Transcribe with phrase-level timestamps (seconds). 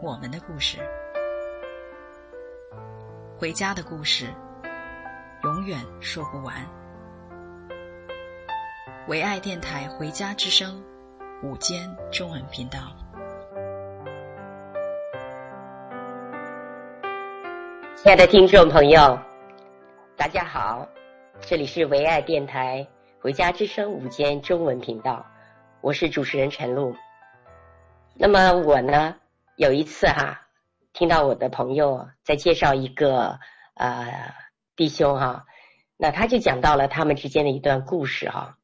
[0.00, 0.78] 我们的故事，
[3.36, 4.26] 回家的故事。
[5.42, 6.54] 永远说不完。
[9.08, 10.80] 唯爱电台《回家之声》
[11.46, 12.78] 午间中文频道，
[17.96, 19.18] 亲爱的听众朋友，
[20.16, 20.86] 大家好，
[21.40, 22.86] 这里是唯爱电台
[23.22, 25.26] 《回家之声》午间中文频道，
[25.80, 26.94] 我是主持人陈露。
[28.14, 29.14] 那么我呢，
[29.58, 30.46] 有一次哈、
[30.92, 33.40] 听到我的朋友在介绍一个
[33.74, 34.34] 呃。
[34.76, 35.46] 弟兄哈，
[35.96, 38.56] 那他就讲到了他们之间的一段故事哈，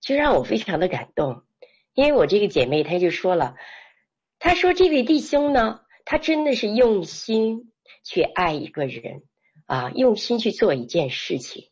[0.00, 1.42] 就让我非常的感动，
[1.92, 3.54] 因为我这个姐妹她就说了，
[4.38, 7.70] 她说这位弟兄呢，他真的是用心
[8.02, 9.24] 去爱一个人
[9.66, 11.68] 啊，用心去做一件事情，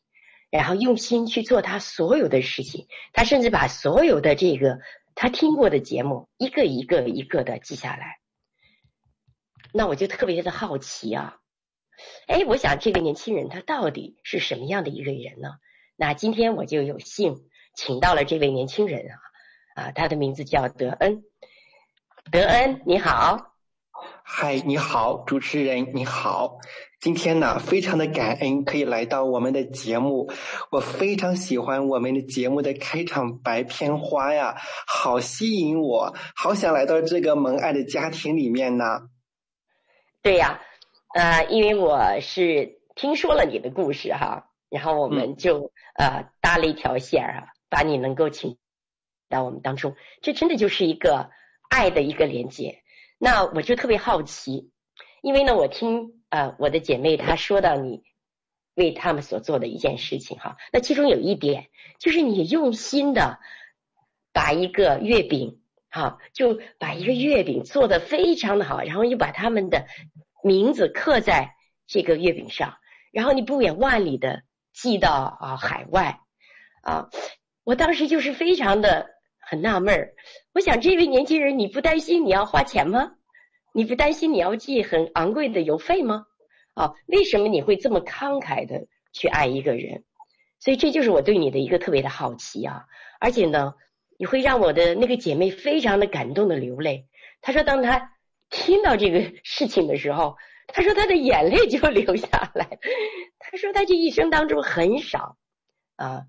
[0.50, 4.80] 然后用心去做他所有的事情，他甚至把所有的这个
[5.14, 8.18] 他听过的节目一个一个一个的记下来，
[9.72, 11.36] 那我就特别的好奇啊。
[12.26, 15.54] 哎，我想这个年轻人他到底是什么样的一个人呢？
[15.96, 21.24] 那今天我就有幸请到了这位年轻人啊，啊，他的名字叫德恩。
[22.30, 23.54] 德恩，你好。
[24.22, 26.58] 嗨，你好，主持人你好。
[27.00, 30.30] 今天呢，非常的感恩可以来到我们的节目，
[30.70, 34.56] 我非常喜欢我们的节目的开场白片花呀，
[34.86, 38.84] 好吸引我，好想来到这个蒙爱的家庭里面呢。
[40.26, 40.60] 对呀。
[41.14, 48.58] 呃，因为我是听说了你的故事哈，然后我们就、嗯、呃搭了一条线啊，把你能够请
[49.28, 51.30] 到我们当中，这真的就是一个
[51.70, 52.82] 爱的一个连接。
[53.18, 54.72] 那我就特别好奇，
[55.22, 58.02] 因为呢，我听呃我的姐妹她说到你
[58.74, 61.68] 为他们所做的一件事情哈，那其中有一点
[62.00, 63.38] 就是你用心的
[64.32, 65.60] 把一个月饼
[66.00, 69.86] 啊，就把一个月饼做得非常的好，然后又把他们的。
[70.44, 71.56] 名字刻在
[71.88, 72.76] 这个月饼上，
[73.10, 76.20] 然后你不远万里的寄到啊海外，
[76.82, 77.08] 啊，
[77.64, 79.08] 我当时就是非常的
[79.40, 80.14] 很纳闷儿，
[80.54, 83.14] 我想这位年轻人，你不担心你要花钱吗？
[83.72, 86.26] 你不担心你要寄很昂贵的邮费吗？
[86.74, 90.04] 啊，为什么你会这么慷慨的去爱一个人？
[90.60, 92.84] 所以这就是我对你的一个特别的好奇啊，
[93.18, 93.74] 而且呢，
[94.18, 97.06] 你会让我的那个姐妹非常的感动的流泪。
[97.40, 98.12] 她说，当她。
[98.48, 100.36] 听到这个事情的时候，
[100.68, 102.78] 她说她的眼泪就流下来。
[103.40, 105.36] 她说她这一生当中很少
[105.96, 106.26] 啊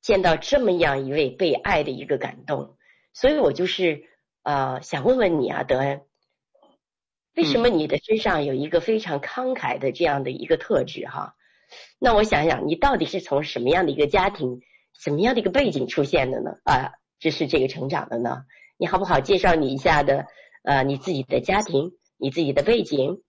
[0.00, 2.78] 见到这么样一位被爱的一个感动，
[3.12, 4.04] 所以我就是
[4.42, 6.00] 啊想问问你啊，德恩，
[7.36, 11.34] 为什么你的身上有一个非常慷慨的这样的一个特质哈？
[11.98, 14.62] 那我想想，你到底是从什么样的一个家庭、
[14.98, 16.52] 什么样的一个背景出现的呢？
[16.64, 18.44] 啊，这是这个成长的呢？
[18.78, 20.26] 你好不好介绍你一下的？
[20.62, 23.22] 呃，你自己的家庭，你自己的背景。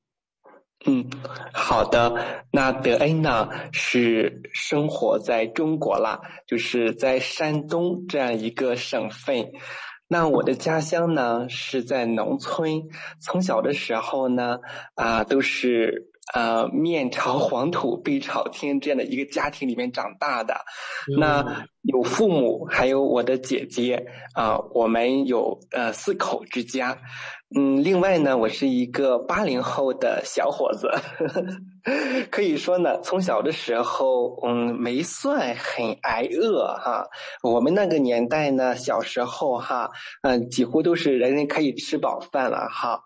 [0.86, 1.10] 嗯，
[1.54, 2.46] 好的。
[2.52, 9.52] 那德恩呢，是生活在中国啦，就是在山东这样一个省份。
[10.08, 12.90] 那我的家乡呢，是在农村。
[13.22, 14.60] 从小的时候呢，
[14.96, 20.54] 啊、都是呃面朝黄土背朝天这样的一个家庭里面长大的。
[21.12, 26.98] 嗯、那有父母，还有我的姐姐啊、呃，我们有呃四口之家。
[27.54, 30.90] 嗯，另外呢，我是一个八零后的小伙子，
[32.32, 37.08] 可以说呢，从小的时候，嗯，没算很挨饿哈。
[37.44, 39.90] 我们那个年代呢，小时候哈，
[40.22, 43.02] 嗯，几乎都是人人可以吃饱饭了哈。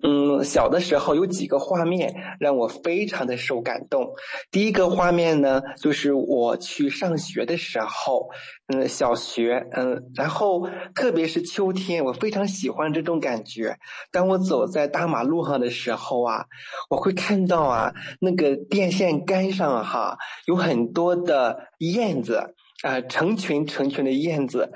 [0.00, 4.14] 嗯，小的时候有几个画面让我非常的受感动。
[4.52, 8.30] 第一个画面呢，就是我去上学的时候，
[8.68, 13.76] 嗯，小学，嗯，然后特别是秋天，我非常喜欢这种感觉。
[14.12, 16.44] 当我走在大马路上的时候啊，
[16.88, 20.16] 我会看到啊，那个电线杆上哈，
[20.46, 22.54] 有很多的燕子
[22.84, 24.70] 啊，成群成群的燕子，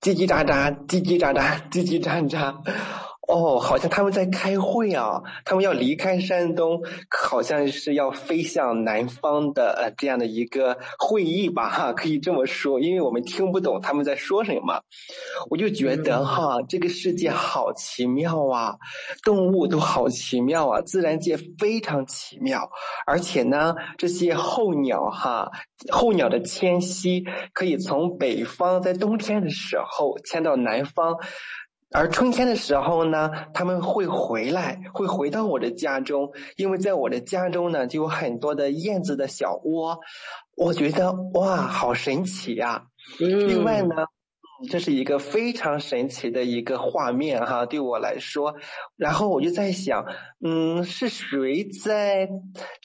[0.00, 2.54] 叽叽喳喳，叽叽喳喳，叽叽喳喳。
[3.28, 6.80] 哦，好像他们在开会啊，他们要离开山东，
[7.10, 14.82] 好像是要飞向南方的呃这样的一个会议吧，哈，可以这么说，因为我们听不懂他们在说什么，
[15.50, 18.76] 我就觉得哈，这个世界好奇妙啊，
[19.24, 22.70] 动物都好奇妙啊，自然界非常奇妙，
[23.06, 25.50] 而且呢，这些候鸟哈，
[25.90, 31.16] 候鸟的迁徙可以从北方在冬天的时候迁到南方。
[31.96, 40.00] 而春天的时候呢，他们会回来，会回到我的家中，因为在我的家中呢，就有很多的燕子的小窝，
[40.56, 42.84] 我觉得哇，好神奇呀！
[43.18, 43.48] 嗯。
[43.48, 43.94] 另外呢。
[44.70, 48.54] 这是一个非常神奇的一个画面哈，对我来说。
[48.96, 50.06] 然后我就在想，
[50.42, 52.30] 嗯，是谁在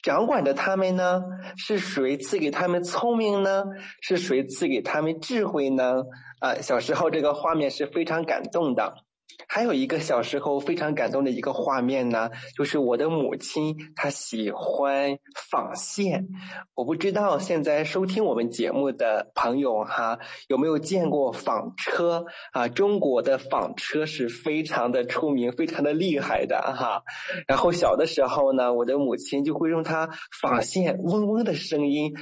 [0.03, 1.21] 掌管着他们呢？
[1.55, 3.63] 是谁赐给他们聪明呢？
[4.01, 6.03] 是谁赐给他们智慧呢？
[6.41, 9.05] 啊，小时候这个画面是非常感动的。
[9.47, 15.17] 还有一个小时候非常感动的一个画面呢，就是我的母亲她喜欢
[15.49, 16.27] 纺线。
[16.73, 22.67] 我不知道现在收听我们节目的朋友哈，有没有见过纺车啊？
[22.67, 27.03] 中国的纺车是非常的出名，非常的厉害的哈。
[27.47, 30.09] 然后小的时候呢，我的母亲就会用它
[30.41, 32.15] 纺线嗡嗡的声音。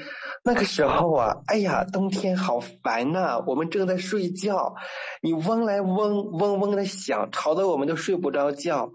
[0.43, 4.75] 那个时候啊，哎呀，冬天好烦呐，我们正在睡觉，
[5.21, 6.79] 你嗡来嗡嗡嗡的。
[6.99, 8.91] 响吵得我们都睡不着觉。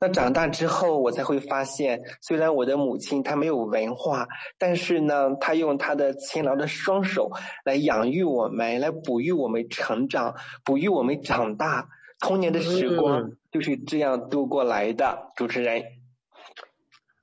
[0.00, 7.32] 那长大之后，我才会发现，虽然我的母亲她没有文化，但是呢，她用她的勤劳的双手
[7.64, 11.88] 来养育我们，来哺育我们成长，哺育我们长大。
[12.20, 15.32] 童年的时光就是这样度过来的。
[15.36, 15.84] 主持人，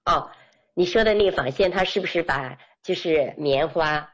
[0.06, 0.30] 哦，
[0.74, 4.10] 你说的那个纺线，它是不是把就是棉花，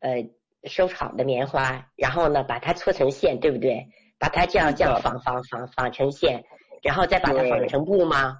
[0.00, 0.30] 呃，
[0.64, 3.88] 收好的棉花，然后呢，把它搓成线，对不对？
[4.18, 6.44] 把它这样这样纺纺纺纺成线，
[6.82, 8.38] 然后再把它纺成布吗？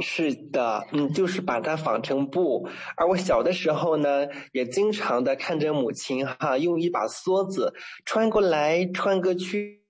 [0.00, 2.68] 是的，嗯，就是把它纺成布。
[2.96, 7.72] 而我小的时候呢，也经常的看着母亲哈，用一把梭子
[8.04, 9.82] 穿过来穿过去。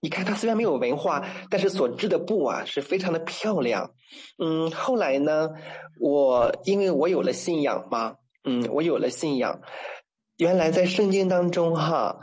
[0.00, 3.92] 你看她虽然没有文化，但是所织的布啊是非常的漂亮。
[4.38, 5.50] 嗯，后来呢，
[5.98, 9.62] 我因为我有了信仰嘛，嗯，我有了信仰。
[10.36, 12.18] 原来在圣经当中哈。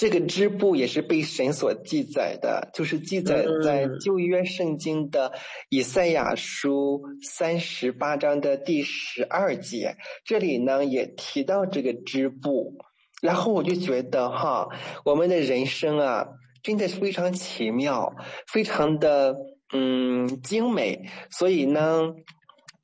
[0.00, 5.34] 这个织布也是被神所记载的，就是记载在旧约圣经的
[5.68, 12.78] 以赛亚书三十八章的第十二节，这里呢也提到这个织布，
[13.20, 14.68] 然后我就觉得哈，
[15.04, 16.28] 我们的人生啊，
[16.62, 18.14] 真的是非常奇妙，
[18.50, 19.36] 非常的
[19.70, 22.14] 嗯精美，所以呢，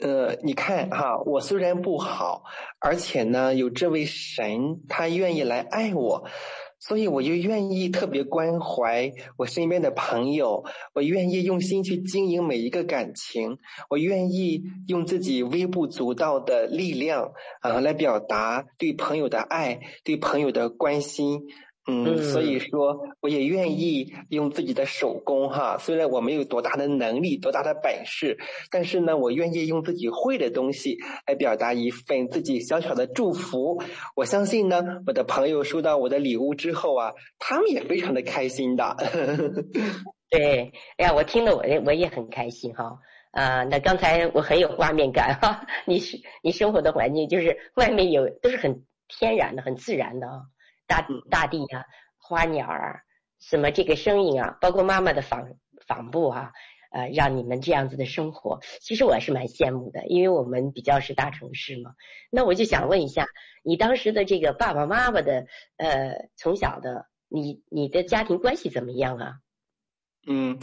[0.00, 2.42] 呃，你看哈，我虽然不好，
[2.78, 6.28] 而且呢有这位神，他愿意来爱我。
[6.86, 13.58] 所以我就愿意特别关怀我身边的朋友，我愿意用心去经营每一个感情，
[13.90, 21.48] 我愿意用自己微不足道的力量啊来表达对朋友的爱，对朋友的关心。
[21.88, 28.38] 嗯，所以说我也愿意用自己的手工哈，虽然我没有多大的能力、多大的本事，
[28.70, 33.80] 但是呢，我愿意用自己会的东西来表达一份自己小小的祝福。
[34.16, 38.96] 我相信呢，我的朋友收到我的礼物之后啊，他们也非常的开心的。
[40.28, 42.98] 对，哎呀，我听了我我也很开心哈。
[43.30, 50.32] 啊，那刚才我很有画面感哈， 你是你生活的环境就是外面有都是很天然的、很自然的啊。
[50.86, 51.84] 大大地啊，
[52.16, 53.00] 花鸟啊，
[53.38, 55.46] 什么这个声音啊，包括妈妈的纺
[55.86, 56.52] 纺布啊，
[56.90, 61.92] 呃，让你们这样子的生活，其实我还是蛮羡慕的，因为我们比较是大城市嘛。
[62.30, 63.26] 那我就想问一下，
[63.62, 69.34] 你当时的这个爸爸妈妈的，呃，从小的你你的家庭关系怎么样啊？
[70.26, 70.58] 嗯。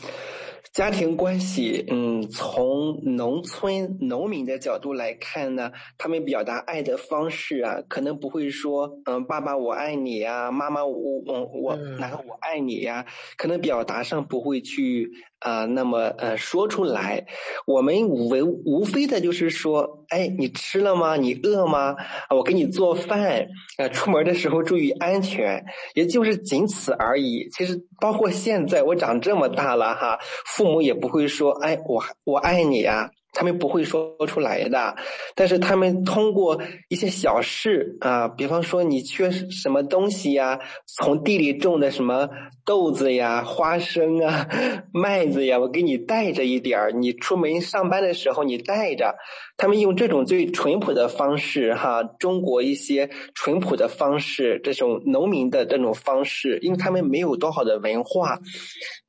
[0.72, 10.94] 家庭关系，嗯，从农村农民的角度来看呢，他们表达爱的方式啊，可能不会说，嗯，爸爸我爱你呀，妈妈我
[11.26, 13.06] 我我，然后我爱你呀，
[13.38, 15.12] 可能表达上不会去。
[15.44, 17.26] 啊、那么呃，说出来，
[17.68, 18.30] 我们无
[18.66, 21.18] 无非的就是说，哎，你吃了吗？
[21.18, 21.96] 你饿吗？
[22.30, 23.48] 我给你做饭。
[23.78, 27.50] 呃，出门的时候注意安全，也就是仅此而已。
[27.52, 33.10] 其实包括现在我长这么大了哈，父母也不会说，哎，我我爱你啊。
[33.34, 34.96] 他们不会说出来的，
[35.36, 42.30] 但是他们通过一些小事啊，比方说你缺什么东西呀，从地里种的什么
[42.64, 44.48] 豆子呀、花生啊、
[44.94, 49.16] 麦子呀，我给你带着一点儿，你出门上班的时候你带着。
[49.64, 58.40] 他们用这种最淳朴的方式，哈，中国一些淳朴的方式，这种农民的这种方式，因为他们没有多好的文化。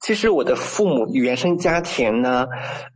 [0.01, 2.47] 其实我的父母原生家庭呢，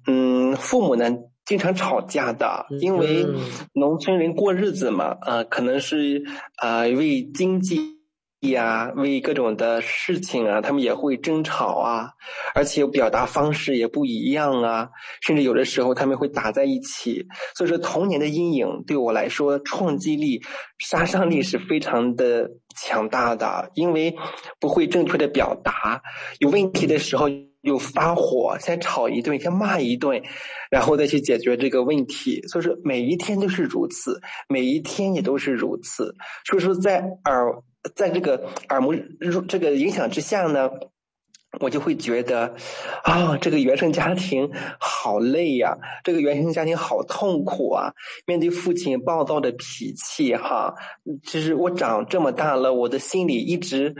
[0.06, 1.10] 嗯，父母呢
[1.44, 3.26] 经常吵架的，因为
[3.72, 6.22] 农村人过日子嘛，呃，可能是
[6.62, 7.97] 呃为经济。
[8.40, 12.12] 呀，为各种的事情啊，他们也会争吵啊，
[12.54, 14.90] 而且表达方式也不一样啊，
[15.20, 17.26] 甚至有的时候他们会打在一起。
[17.56, 20.40] 所以说，童年的阴影对我来说，冲击力、
[20.78, 24.14] 杀伤力是非常的强大的，因为
[24.60, 26.00] 不会正确的表达，
[26.38, 27.28] 有问题的时候
[27.62, 30.22] 又发火，先吵一顿，先骂一顿，
[30.70, 32.40] 然后再去解决这个问题。
[32.46, 36.14] 所以说，每一天都是如此，每一天也都是如此。
[36.44, 37.64] 所以说，在耳。
[37.94, 38.94] 在这个耳目
[39.48, 40.70] 这个影响之下呢，
[41.60, 42.54] 我就会觉得
[43.02, 47.94] 啊，这个原生家庭好累呀，这个原生家庭好痛苦啊！
[48.26, 50.74] 面对父亲暴躁的脾气，哈，
[51.24, 53.96] 其实我长这么大了，我的心里一直。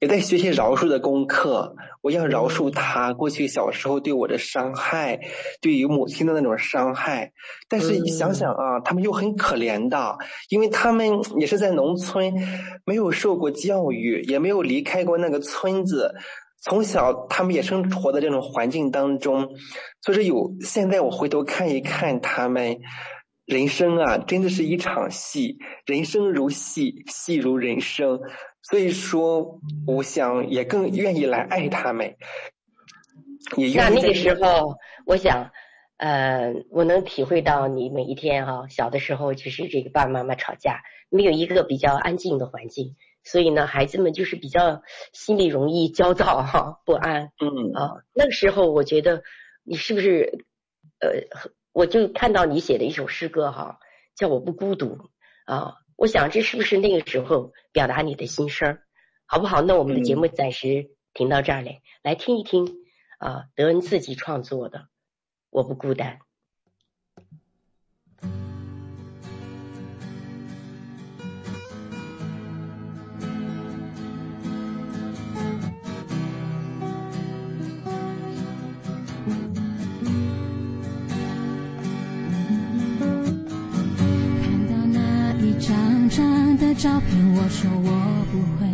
[0.00, 5.20] 也在学习饶恕的功课，我要饶恕他过去小时候对我的伤害，
[5.60, 7.32] 对于母亲的那种伤害。
[7.68, 10.16] 但是想想啊，他们又很可怜的，
[10.48, 12.32] 因为他们也是在农村，
[12.86, 16.14] 没有受过教育，也没有离开过那个村子，
[16.62, 19.50] 从小他们也生活在这种环境当中。
[20.00, 22.78] 所以说有现在我回头看一看他们，
[23.44, 28.20] 人生啊，真的是一场戏，人生如戏，戏如人生。
[28.62, 32.16] 所以说，我想也更愿意来爱他们。
[33.56, 34.76] 也愿意那那个时候，
[35.06, 35.50] 我想，
[35.96, 47.32] 呃，我能体会到你每一天哈、啊，小的时候就是这个爸爸妈妈吵架，没有一个比较安静的环境，所以呢，孩子们就是比较心里容易焦躁哈、啊，不安。
[47.40, 49.22] 嗯啊，那个时候我觉得
[49.64, 50.44] 你是不是，
[51.00, 51.10] 呃，
[51.72, 53.76] 我就看到你写的一首诗歌哈、啊，
[54.14, 55.10] 叫我不孤独
[55.46, 55.79] 啊。
[56.00, 58.78] 我想，这是不是那个时候表达你的心声，
[59.26, 59.60] 好不好？
[59.60, 62.64] 那我们的节目暂时停到这儿来，嗯、来听一听
[63.18, 64.78] 啊，德恩自己创作的
[65.50, 66.14] 《我不孤单》。
[86.74, 87.90] 照片，我说我
[88.30, 88.66] 不会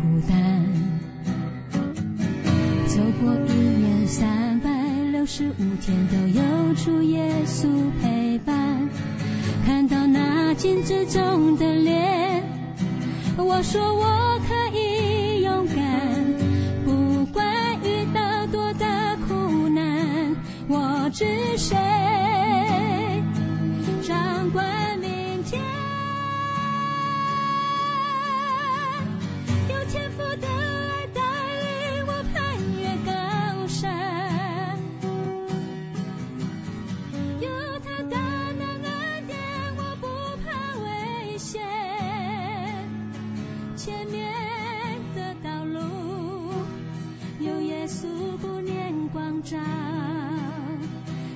[0.00, 0.64] 孤单。
[2.86, 4.70] 走过一年三百
[5.10, 7.68] 六十五天，都有主耶稣
[8.00, 8.88] 陪伴。
[9.66, 12.42] 看到那镜子中的脸，
[13.36, 15.74] 我说我可以勇敢。
[16.84, 20.36] 不管遇到多大苦难，
[20.68, 21.24] 我只
[21.56, 21.76] 身
[30.32, 31.20] 我的爱带
[31.60, 33.12] 领我攀越高
[33.66, 34.78] 山，
[37.38, 38.56] 有他的恩
[39.26, 39.36] 典
[39.76, 40.06] 我不
[40.42, 40.48] 怕
[40.80, 41.60] 危险，
[43.76, 44.32] 前面
[45.14, 45.80] 的道路
[47.38, 48.08] 有耶稣
[48.38, 49.58] 不念光照，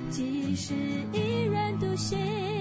[0.08, 0.72] 即使
[1.12, 2.55] 一人独行。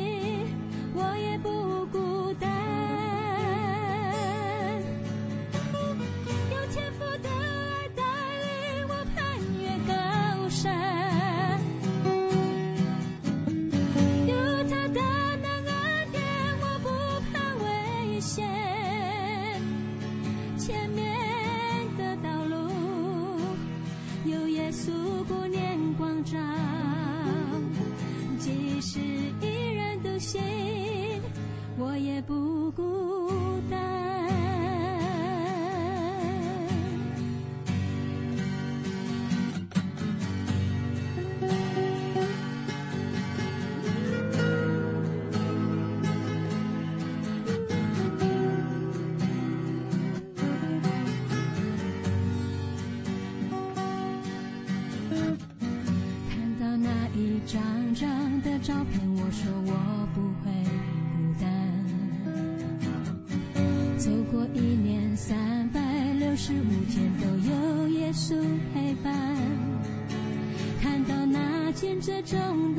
[72.25, 72.74] 中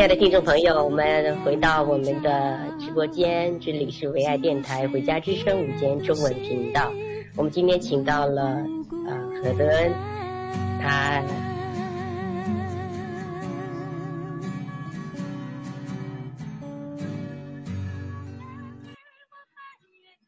[0.00, 6.90] 亲爱的听众朋友，我们回到我们的直播间，这里是唯爱电台回家之声午间中文频道。
[7.36, 9.92] 我们今天请到了啊、何德恩，
[10.80, 11.22] 他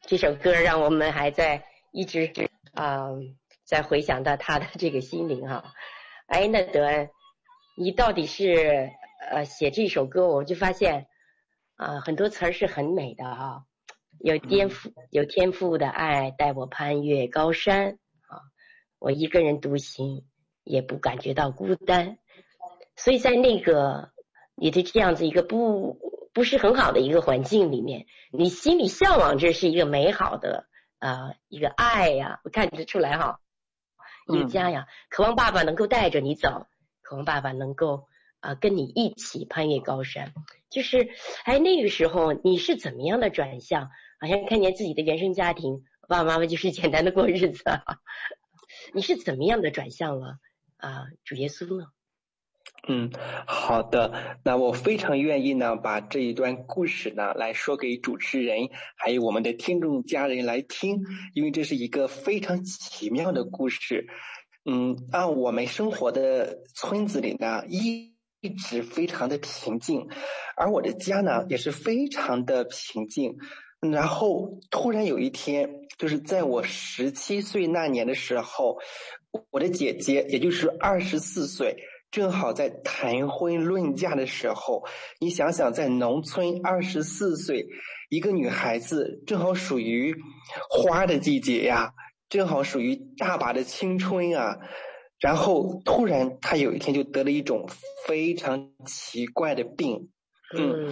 [0.03, 2.31] 这首歌让我们还在一直
[2.75, 3.07] 啊、
[3.65, 5.73] 在回想到他的这个心灵哈。
[6.27, 7.09] 哎，那德恩，
[7.75, 8.91] 你到底是？
[9.33, 11.07] 呃，写这首歌，我就发现，
[11.75, 13.63] 啊、呃，很多词儿是很美的哈、啊。
[14.19, 17.97] 有天赋，有天赋的爱带我攀越高山
[18.27, 18.45] 啊，
[18.99, 20.23] 我一个人独行，
[20.63, 22.19] 也不感觉到孤单。
[22.95, 24.11] 所以在那个
[24.53, 25.97] 你的这样子一个不
[26.31, 30.67] 不是很好的一个环境里面，你心里向往这是一个美好的
[30.99, 33.39] 啊、呃、一个爱呀，我看得出来哈，
[34.27, 36.67] 一个家呀，渴望爸爸能够带着你走，
[37.01, 38.07] 渴望爸爸能够。
[38.43, 40.33] 啊，跟你一起攀越高山，
[40.69, 41.09] 就是，
[41.45, 43.89] 哎，那个时候你是怎么样的转向？
[44.19, 47.63] 好像看见自己的原生家庭，爸爸妈妈就是简单的过日子，
[48.93, 50.39] 你是怎么样的转向了
[50.75, 51.05] 啊？
[51.23, 51.87] 主耶稣呢？
[52.85, 53.11] 嗯，
[53.47, 61.01] 好的，那我非常愿意呢，把这一段故事呢来说给主持人，还有我们的听众家人来听，
[61.33, 64.07] 因为这是一个非常奇妙的故事。
[64.65, 68.12] 嗯，按我们生活的村子里呢，一。
[68.43, 70.09] 一直非常的平静，
[70.57, 73.37] 而我的家呢也是非常的平静。
[73.79, 78.79] 然后突然有一天，就是在我十七岁那年的时候，
[79.49, 81.77] 我的姐姐也就是二十四岁，
[82.11, 84.83] 正好在谈婚论嫁的时候。
[85.21, 87.65] 你想想，在农村二十四岁，
[88.09, 90.13] 一个女孩子正好属于
[90.69, 91.93] 花的季节呀，
[92.27, 94.57] 正好属于大把的青春啊。
[95.23, 97.69] 然后突然，他有一天就得了一种
[98.05, 100.09] 非常奇怪的病，
[100.53, 100.91] 嗯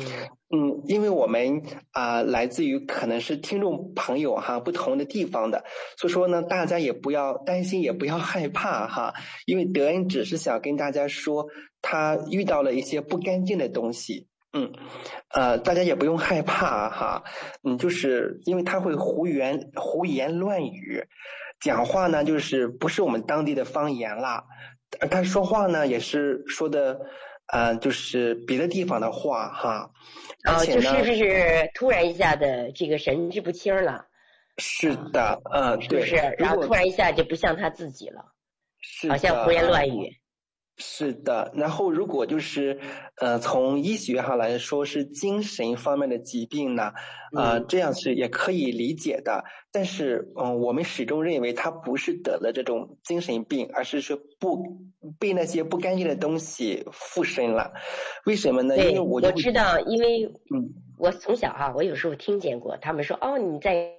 [0.49, 5.65] 嗯，因为我们啊、呃、来自于可能是听众朋友哈不同的地方的，
[5.97, 9.13] 所以说呢，大家也不要担心，也不要害怕哈，
[9.45, 11.47] 因为德恩只是想跟大家说，
[11.81, 14.71] 他遇到了一些不干净的东西，嗯
[15.27, 17.23] 呃，大家也不用害怕哈，
[17.63, 21.03] 嗯，就是因为他会胡言胡言乱语。
[21.61, 24.45] 讲话呢，就是不是我们当地的方言啦，
[24.99, 26.99] 而他说话呢，也是说的，
[27.45, 29.91] 呃，就是别的地方的话哈。
[30.43, 34.07] 啊，就是不是突然一下的这个神志不清了？
[34.57, 36.05] 是的，嗯、呃，对。
[36.05, 36.35] 是不是？
[36.37, 38.33] 然后突然一下就不像他自己了，
[38.81, 40.20] 是好像胡言乱语。
[40.77, 42.79] 是的，然后如果就是，
[43.17, 46.93] 呃，从医学上来说是精神方面的疾病呢，
[47.37, 49.43] 呃，这样是也可以理解的。
[49.71, 54.63] 但是，嗯、呃，我们始终认为他不是得了这种精神病，而是说不
[55.19, 57.73] 被那些不干净的东西附身了。
[58.25, 58.75] 为什么呢？
[58.75, 63.91] 因为我我知道，因为嗯，我从小哈、啊，我有时候听见过他们说，哦，你在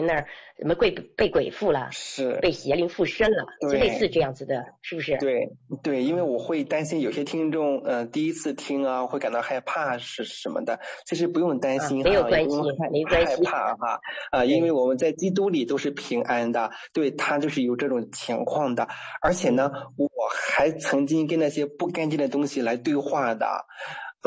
[0.00, 0.26] 那儿
[0.58, 5.16] 什么贵被鬼附了，是被邪灵附身了，就类似这样子的，是不是？
[5.18, 5.50] 对
[5.82, 12.56] 对，因为我会担心有些听众，嗯、呃，第一次听啊，会感到害怕是什么的，其实不用担心、啊，没有关系，
[12.90, 18.88] 没关系，害怕哈，啊、呃，因为我们在基督里都是平安的，对，他就是有这种情况的，
[19.22, 23.46] 而且呢，我还曾经跟那些不干净的东西来对话的，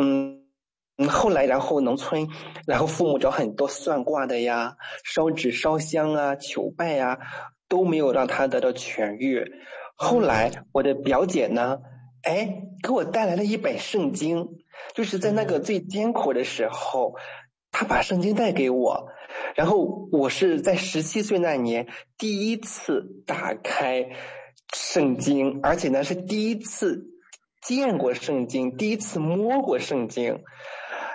[0.01, 0.40] 嗯。
[1.01, 2.29] 嗯，后来然后农村，
[2.67, 7.17] 然后父母找很多算卦的呀，烧纸烧香啊，求拜呀，
[7.67, 9.51] 都没有让他得到痊愈。
[9.95, 11.79] 后来我的表姐呢，
[12.21, 14.47] 哎，给我带来了一本圣经，
[14.93, 17.15] 就是在那个最艰苦的时候，
[17.71, 19.07] 她把圣经带给我，
[19.55, 21.87] 然后我是在十七岁那年
[22.19, 24.09] 第一次打开
[24.71, 27.07] 圣经，而且呢是第一次
[27.59, 30.43] 见过圣经，第一次摸过圣经。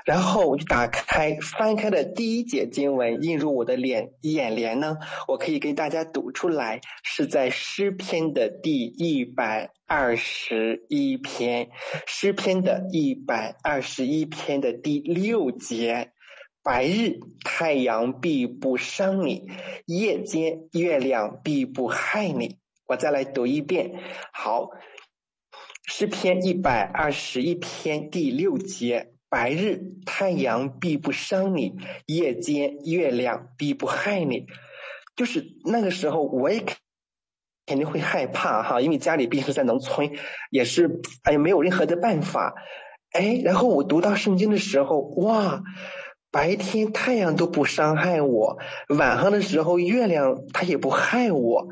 [0.06, 11.70] 然后我就打开翻开的第一节经文，映入我的脸眼帘呢，我可以给大家读出来，是在诗篇的第一百二十一篇，
[12.06, 16.12] 诗篇的一百二十一篇的第六节，
[16.62, 19.50] 白日太阳必不伤你，
[19.86, 22.58] 夜间月亮必不害你。
[22.86, 24.00] 我再来读一遍，
[24.32, 24.70] 好，
[25.84, 29.15] 诗篇一百二十一篇第六节。
[29.28, 31.74] 白日太阳必不伤你，
[32.06, 34.46] 夜间月亮必不害你。
[35.16, 36.62] 就是那个时候，我也
[37.66, 40.12] 肯定会害怕哈，因为家里毕竟是在农村，
[40.50, 42.54] 也是哎呀没有任何的办法。
[43.12, 45.62] 哎，然后我读到圣经的时候，哇！
[46.36, 51.68] 白天太阳都不伤害我，晚上的时候月亮它也不害我，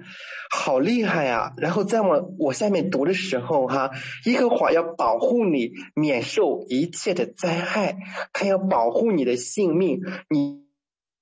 [0.51, 1.53] 好厉害啊！
[1.59, 3.91] 然后再往我下面读的时候哈，
[4.25, 7.99] 耶和华要保护你免受一切的灾害，
[8.33, 10.01] 他要保护你的性命，
[10.31, 10.63] 你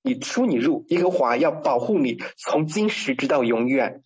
[0.03, 4.03] 你出你入，耶和华要保护你从今时直到永远。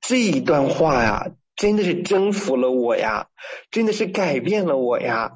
[0.00, 3.26] 这一段话呀，真的是征服了我呀，
[3.70, 5.32] 真的是改变了我呀。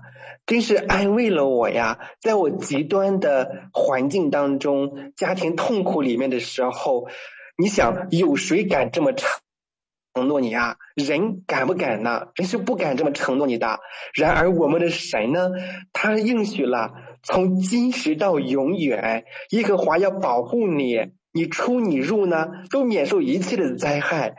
[0.49, 1.99] 真是安慰了我呀！
[2.23, 7.07] 在我极端的环境当中，家庭痛苦里面的时候，
[7.59, 9.29] 你想有谁敢这么承
[10.27, 10.77] 诺你啊？
[10.95, 12.29] 人敢不敢呢？
[12.35, 13.79] 人是不敢这么承诺你的。
[14.15, 15.51] 然而我们的神呢，
[15.93, 20.99] 他应许了，从今时到永远，耶和华要保护你，
[21.31, 24.37] 你出你入呢，都免受一切的灾害。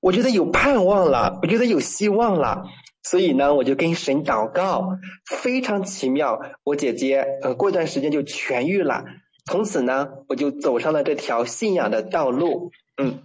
[0.00, 2.64] 我觉得有盼望了，我觉得有希望了。
[3.02, 6.40] 所以呢，我就跟神祷告，非常奇妙。
[6.64, 9.04] 我姐姐呃，过一段时间就痊愈了。
[9.46, 12.70] 从此呢，我就走上了这条信仰的道路。
[12.96, 13.22] 嗯，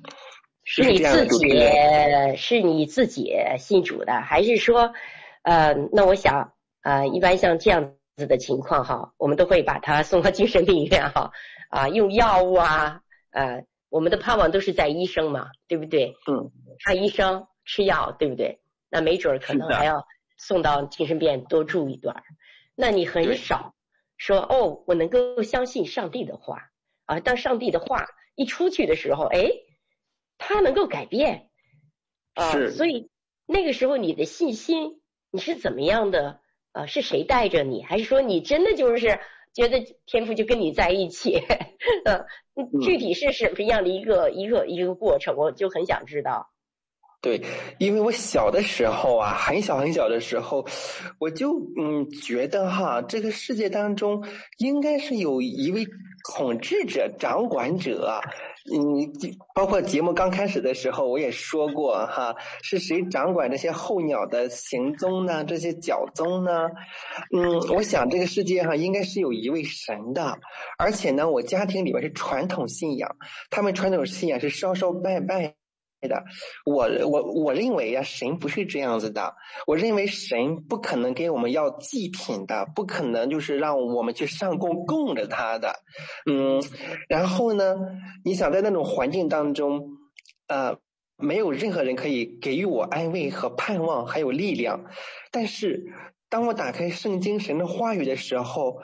[0.63, 1.49] 是你自己，
[2.37, 4.93] 是你自己信主的，还是说，
[5.43, 11.31] 呃，那我想，呃，一般像这样子的情况哈，我们都会把他送到精神病院哈，
[11.69, 16.15] 啊，用药物啊，呃，我们的盼望都是在医生嘛，对不对？
[16.31, 16.49] 嗯，
[16.85, 18.59] 看医生吃药，对不对？
[18.95, 22.23] 那没准儿可能还要送到精神病院多住一段儿，
[22.75, 23.75] 那你很少
[24.15, 26.69] 说哦，我能够相信上帝的话
[27.03, 27.19] 啊。
[27.19, 28.05] 当上帝的话
[28.35, 29.51] 一出去的时候，哎，
[30.37, 31.49] 他能够改变
[32.35, 32.69] 啊。
[32.69, 33.09] 所以
[33.45, 36.39] 那个时候你的信心你是怎么样的？
[36.71, 37.83] 啊，是谁带着你？
[37.83, 39.19] 还是说你真的就是
[39.53, 41.37] 觉得天赋就跟你在一起？
[42.05, 42.25] 呃，
[42.81, 45.35] 具体是什么样的一个一个一个过程？
[45.35, 46.49] 我就很想知道。
[47.25, 47.41] 对，
[47.79, 50.63] 因为我小的时候啊，很小很小的时候，
[51.17, 54.23] 我就嗯觉得哈，这个世界当中
[54.59, 55.87] 应该是有一位
[56.31, 58.21] 统治者、掌管者，
[58.71, 59.11] 嗯，
[59.55, 65.43] 包括节目刚开始的时候我也说过哈，是谁掌管这些候鸟的行踪呢？
[65.43, 66.69] 这些脚踪呢？
[67.35, 70.37] 嗯，我想这个世界上应该是有一位神的，
[70.77, 73.15] 而且呢，我家庭里边是传统信仰，
[73.49, 75.55] 他们传统信仰是烧烧拜拜。
[76.07, 76.23] 的，
[76.65, 79.35] 我我我认为呀，神不是这样子的。
[79.67, 85.73] 我认为神不可能给我们要祭品的，不可能就是让我们去上供供着他的。
[86.29, 86.61] 嗯，
[87.07, 87.75] 然后呢，
[88.23, 89.97] 你想在那种环境当中，
[90.47, 90.77] 呃，
[91.17, 94.85] 没有任何人可以给予我安慰和盼望，还有力量。
[95.31, 95.85] 但是
[96.29, 98.81] 当我打开圣经神的话语的时候，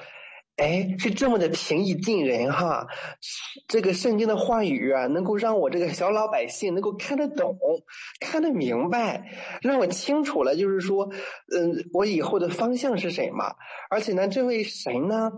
[0.58, 2.86] 哎，是这么的平易近人哈！
[3.68, 7.58] 这个圣经的话语啊，能够让我这个小老百姓能够看得懂、
[8.20, 11.10] 看得明白，让我清楚了，就是说，
[11.56, 13.56] 嗯，我以后的方向是什么。
[13.90, 15.32] 而且呢，这位神呢，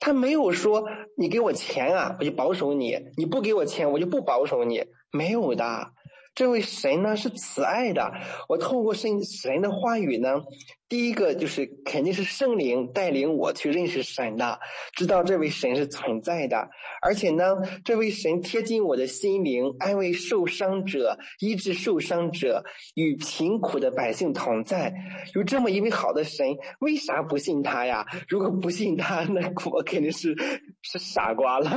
[0.00, 0.84] 他没有说
[1.16, 4.86] 你给我钱啊，我就保守你；你不给我钱，我就不保守你。
[5.12, 5.92] 没有的，
[6.34, 8.12] 这位神呢是慈爱的。
[8.48, 10.42] 我透过神神的话语呢，
[10.88, 14.58] 第一个就是肯定是圣灵带领我去认识神的，
[14.94, 16.70] 知道这位神是存在的。
[17.00, 24.92] 而且呢，这位神贴近我的心灵，安慰受伤者，医治受伤者，与贫苦的百姓同在。
[25.34, 28.06] 有这么一位好的神，为啥不信他呀？
[28.28, 30.34] 如果不信他，那我肯定是
[30.82, 31.70] 是傻瓜了。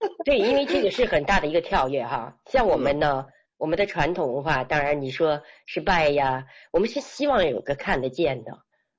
[0.24, 2.38] 对，因为这个是很大的一个跳跃哈。
[2.46, 8.52] 像我们呢，嗯、我们的传统文化，当然你说是拜呀，我们是希望有个看得见的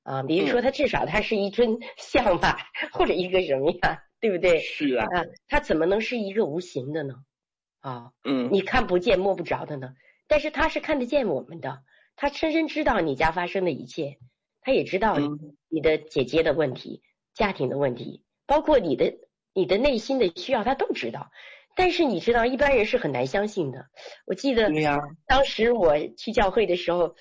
[0.04, 4.60] 啊，比如说它至少它是一尊 像吧，嗯、或者一个什么呀，对不对？
[4.60, 5.06] 是啊。
[5.06, 7.16] 啊，它怎么能是一个无形的呢？
[7.80, 9.94] 啊，嗯，你看不见摸不着的呢？
[10.28, 11.82] 但是他是看得见我们的，
[12.18, 14.18] 他深深知道你家发生的一切，
[14.62, 15.18] 他也知道
[15.70, 19.14] 你的姐姐的问题、嗯、家庭的问题，包括你的。
[19.54, 21.32] 你的内心的需要，他都知道，
[21.76, 23.88] 但是你知道，一般人是很难相信的。
[24.26, 24.70] 我记得，
[25.28, 27.16] 当时我去教会的时候，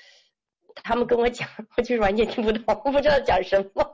[0.75, 3.91] 他们跟我讲，我就是完全听不懂，我不知道讲什么。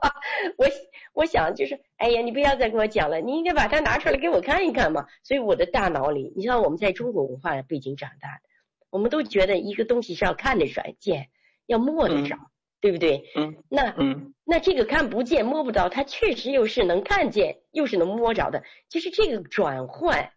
[0.57, 0.67] 我
[1.13, 5.05] 我想就是，哎呀，你不要再跟我讲了，你应该把它拿出来给我看一看嘛。
[5.23, 8.41] 所以我的大脑里，你知道我们在中国文化背景长大的，
[8.89, 10.67] 我们都觉得一个东西是要看得
[10.99, 11.29] 见，
[11.65, 12.35] 要摸得着。
[12.35, 12.51] 嗯
[12.85, 13.23] 对不对？
[13.35, 18.61] 嗯，那嗯，那这个看不见摸不着，它确实又是能看见，又是能摸着的。
[18.89, 20.29] 就是这个转换，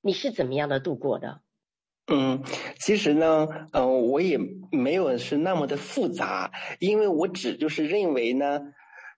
[0.00, 1.40] 你是怎么样的度过的？
[2.06, 2.44] 嗯，
[2.78, 4.38] 其实呢，嗯、呃，我也
[4.70, 8.60] 没有是那么的复杂，因为我只就是认为呢。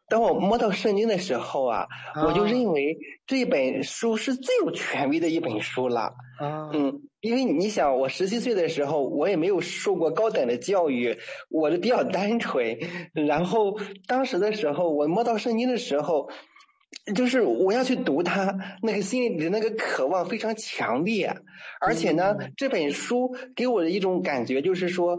[0.08, 1.88] 当我摸到圣经的时候啊，
[2.26, 6.14] 我就认为这本书是最有权威的一本书了。
[6.38, 11.18] 啊，嗯，因为你想，我十七岁的时候，我也没有受过高等的教育，
[11.50, 12.78] 我的比较单纯。
[13.12, 16.30] 然后当时的时候，我摸到圣经的时候，
[17.14, 21.36] 就是我要去读它，那个心里的那个渴望非常强烈。
[21.80, 25.18] 而且呢，这本书给我的一种感觉就是说，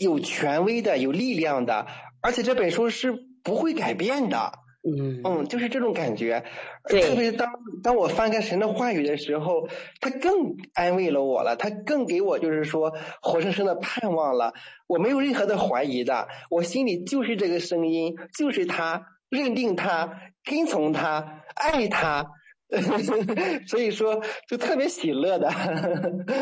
[0.00, 1.86] 有权威的，有力量的，
[2.20, 3.14] 而且这本书是。
[3.44, 4.52] 不会改变的，
[4.86, 6.44] 嗯嗯，就是这种感觉。
[6.86, 7.48] 对，特别是当
[7.82, 9.66] 当我翻开神的话语的时候，
[9.98, 12.92] 他更安慰了我了，他更给我就是说
[13.22, 14.52] 活生生的盼望了。
[14.86, 22.26] 我没有任何的怀疑的，我心里就是这个声音，就是他，认定他，跟从他，爱他，
[23.66, 25.50] 所以说就特别喜乐的。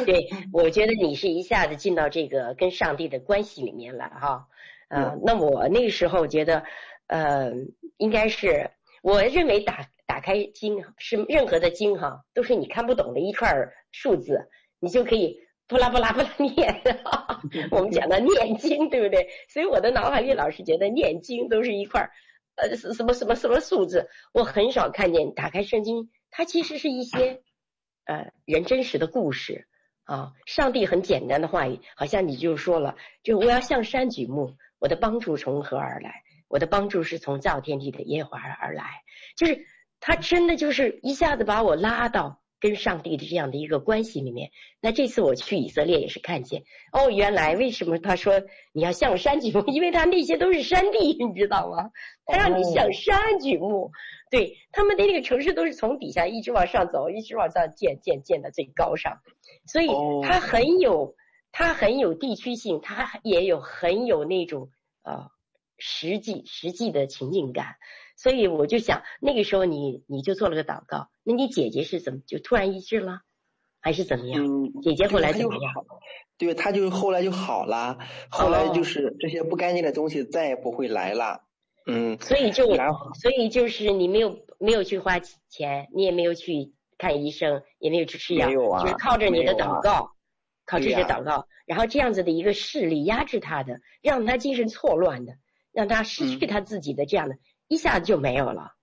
[0.05, 4.49] 对，我觉得你是一下子进到这个跟上帝的关系里面了哈。
[4.89, 6.65] 嗯、呃，那我那个时候觉得。
[7.09, 7.51] 呃，
[8.03, 14.49] 应该是我认为打打开经是任何的经哈，都是你看不懂的一串数字，
[14.81, 15.39] 你就可以
[15.69, 16.83] 不拉不拉不拉念。
[17.71, 19.29] 我们讲的念经，对不对？
[19.49, 22.11] 所以我的脑海里老是觉得念经都是一块
[22.57, 24.09] 呃什么什么什么数字。
[24.35, 27.41] 我很少看见打开圣经，它其实是一些
[28.07, 29.69] 呃人真实的故事
[30.03, 30.33] 啊。
[30.45, 36.23] 上帝很简单的话语，好像你就说了，就我要向山举目，我的帮助从何而来？
[36.53, 38.85] 我的帮助是从造天地的耶和华而来，
[39.39, 39.65] 就是
[40.01, 44.51] 他真的就是一下子把我拉到跟上帝的这样的一个关系里面。
[44.79, 48.43] 那这次我去以色列也是看见，哦，原来为什么他说
[48.75, 49.65] 你要向山举目？
[49.73, 51.91] 因为他那些都是山地，你知道吗？
[52.27, 53.91] 他让你向山举目，
[54.31, 59.23] 对，他们的那个城市都是从底下一直往上走，一直往上建，建，建到最高上，
[59.67, 59.89] 所以
[60.23, 61.17] 他很有，
[61.51, 64.69] 他很有地区性，他也有很有那种
[65.01, 65.31] 啊。
[65.85, 67.75] 实际实际的情景感，
[68.17, 73.23] 所以我就想那个时候你你就做了个祷告，那你姐姐是怎么就突然医治了，
[73.81, 74.45] 还是怎么样？
[74.45, 75.73] 嗯，姐姐后来怎么样？
[76.39, 77.99] 对，她就后来就好了，
[78.31, 81.43] 后来就是这些不干净的东西再也不会来了。
[81.85, 82.65] 嗯，所以就
[83.21, 90.09] 所以就是你没有没有去花钱，你也没有去看医生，也没有去吃药，没有啊，就是靠着你的祷告，啊、
[90.65, 95.39] 靠这些祷告，啊、然后这样子的一个势力压制他的，让他精神错乱的。
[95.73, 98.75] 让他失去他自己的这样的，嗯、一下子就没有了，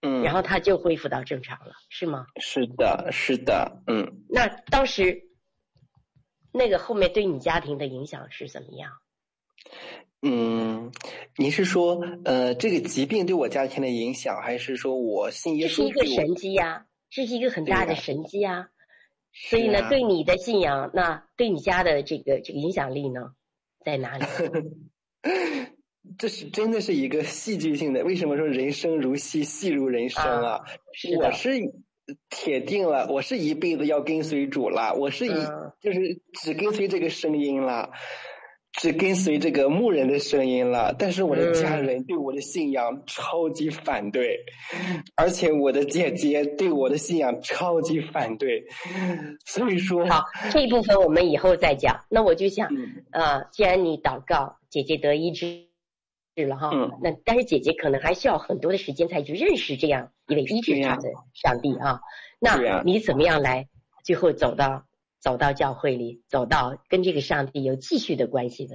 [0.00, 2.26] 嗯，然后他就恢复到正常了，是吗？
[2.40, 4.24] 是的，是的，嗯。
[4.28, 5.28] 那当时
[6.52, 8.92] 那个后面对你家庭的影响是怎么样？
[10.22, 10.92] 嗯，
[11.36, 15.68] 你是说呃这个疾病对我家庭的影响，还是说我信耶稣？
[15.68, 18.70] 这是一个神迹呀，这是一个很大的神迹呀。
[19.34, 23.34] 所以呢，对你的信仰，那对你家的这个这个影响力呢，
[23.84, 24.24] 在哪里？
[26.18, 28.04] 这是真的是一个 戏剧性的。
[28.04, 30.52] 为什么说人生如戏，戏如人生啊？
[30.52, 30.60] 啊
[30.92, 31.50] 是我是
[32.30, 37.90] 铁定了，我是一辈子要跟随主了，我是一、嗯、就是只跟随这个声音了。
[38.74, 48.64] 只跟随这个牧人的声音了，但是我的家人对我的信仰超级反对，嗯、而且我的姐姐对我的信仰超级反对，
[49.44, 52.06] 所以说，好，这一部分我们以后再讲。
[52.08, 55.66] 那我就想，嗯、呃，既然你祷告，姐姐得医治
[56.34, 62.00] 了哈，嗯、那但是姐姐可能还需要很多的时间才去认识这样一位医治她的上帝啊。
[62.38, 63.68] 那你怎么样来
[64.04, 64.84] 最后走到？
[65.22, 68.74] 走到教会里，走到跟这个上帝有继续的关系的。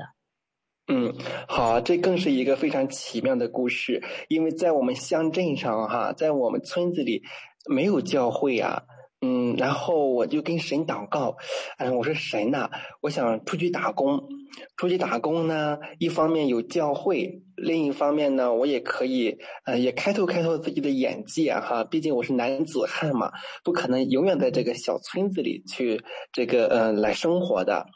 [0.87, 1.13] 嗯，
[1.45, 7.21] 好，这更是一个非常奇妙的故事，因为在我们乡镇上哈，在我们村子里
[7.69, 8.83] 没有教会啊。
[9.19, 11.37] 嗯，然后我就跟神祷告，
[11.79, 12.69] 嗯，我说神呐，
[13.01, 14.29] 我想出去打工，
[14.75, 23.31] 出去打工呢，一方面有教会，另一方面呢，我也可以，呃，也开拓开拓自己的眼界哈，毕竟我是男子汉嘛，
[23.63, 27.87] 不可能永远在这个小村子里去这个呃来生活的。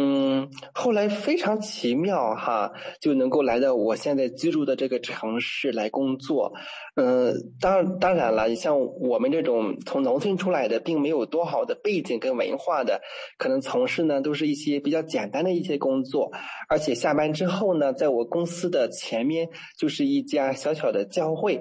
[0.00, 6.52] 嗯，后来非常奇妙哈，就能够来到我现在居住的这个城市来工作。
[6.94, 13.00] 嗯，当当然了，像我们这种从农村出来的，并没有多好的背景跟文化的，
[13.38, 16.30] 可能从事呢都是一些比较简单的一些工作。
[16.68, 21.60] 而且下班之后呢，在我公司的前面就是一家小小的教会。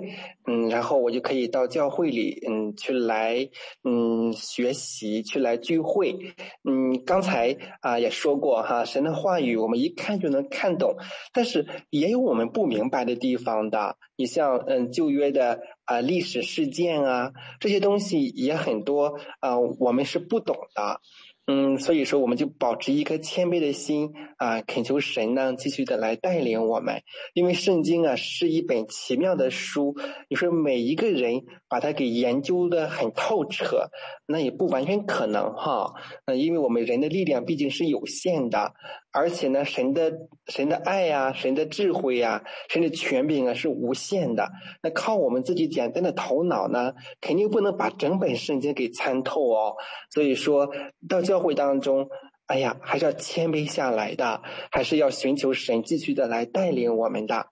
[0.50, 3.50] 嗯，然后我就可以到教会里，嗯，去来，
[3.84, 6.18] 嗯，学习，去来聚会。
[6.64, 8.27] 嗯，刚才啊也说。
[8.28, 10.98] 说过哈，神的话语我们一看就能看懂，
[11.32, 13.96] 但是也有我们不明白的地方的。
[14.18, 21.00] 你像嗯旧约的啊历史事件啊这些东西也很多啊，我们是不懂的。
[21.50, 27.02] 嗯，所以说我们就保持一颗谦卑的心啊，恳求神呢继续的来带领我们。
[27.34, 29.96] 因为圣经啊是一本奇妙的书，
[30.28, 33.90] 你说每一个人把它给研究的很透彻，
[34.26, 35.94] 那也不完全可能哈。
[36.26, 38.74] 嗯，因为我们人的力量毕竟是有限的。
[39.18, 44.52] 而且呢，神的神的爱呀、神的智慧呀、啊，神的权柄啊是无限的。
[44.84, 49.76] 那靠我们自己简单的头脑呢，肯定不能把整本圣经给参透哦。
[50.12, 50.70] 所以说
[51.10, 52.10] 到教会当中，
[52.46, 57.48] 哎呀，还是要谦卑下来的，还是要寻求神继续的来带领我们的。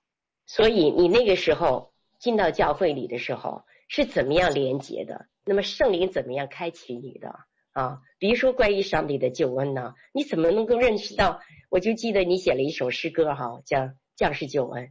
[0.46, 5.26] 所以你那个时候进到教会里的时候是怎么样连接的？
[5.44, 7.36] 那么圣灵怎么样开启你的？
[7.74, 11.42] 啊，比如说关于上帝的救恩呢，你怎么能够认识到？
[11.70, 13.80] 我就记得你写了一首诗歌哈，叫
[14.16, 14.84] 《将士救恩》。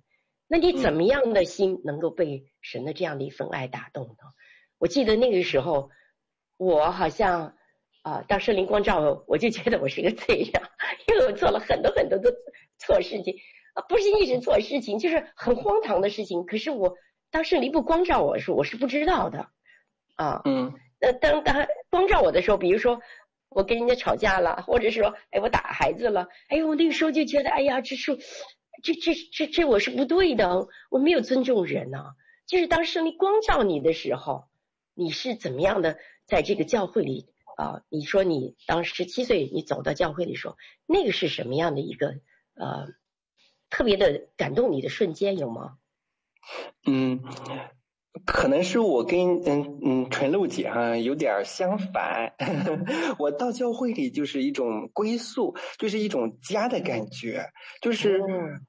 [0.46, 4.14] 那你怎么样的心能够被神的这样的一份爱打动呢？
[4.78, 5.90] 我记得那个时候，
[6.58, 7.54] 我好像
[8.02, 10.62] 啊，当圣灵光照我，我就觉得我是个罪人，
[11.08, 12.30] 因为我做了很多很多的
[12.78, 13.36] 错事情
[13.72, 16.44] 啊，不是一直错事情，就是很荒唐的事情。
[16.44, 16.94] 可是我
[17.30, 19.48] 当圣灵不光照我的时候，我是不知道的
[20.16, 20.42] 啊。
[20.44, 20.74] 嗯。
[21.00, 23.00] 那当当光照我的时候，比如说。
[23.54, 28.18] 我跟人家吵架了，或者说，哎，我打孩子了，哎呦，我那个时候就觉得，哎呀，这是，
[28.82, 32.14] 这这这这我是不对的，我没有尊重人呐、
[32.46, 34.44] 就是当圣灵光照你的时候，
[34.92, 37.82] 你是怎么样的在这个教会里啊？
[37.88, 42.16] 你说你当十七岁，你走到教会里说，那个是什么样的一个
[42.54, 42.88] 呃
[43.70, 45.78] 特别的感动你的瞬间有吗？
[46.84, 47.22] 嗯。
[48.24, 52.32] 可能是我跟嗯嗯纯露姐哈有点相反，
[53.18, 57.46] 我到教会里就是一种归宿，就是一种家的感觉，
[57.80, 58.66] 就是嗯。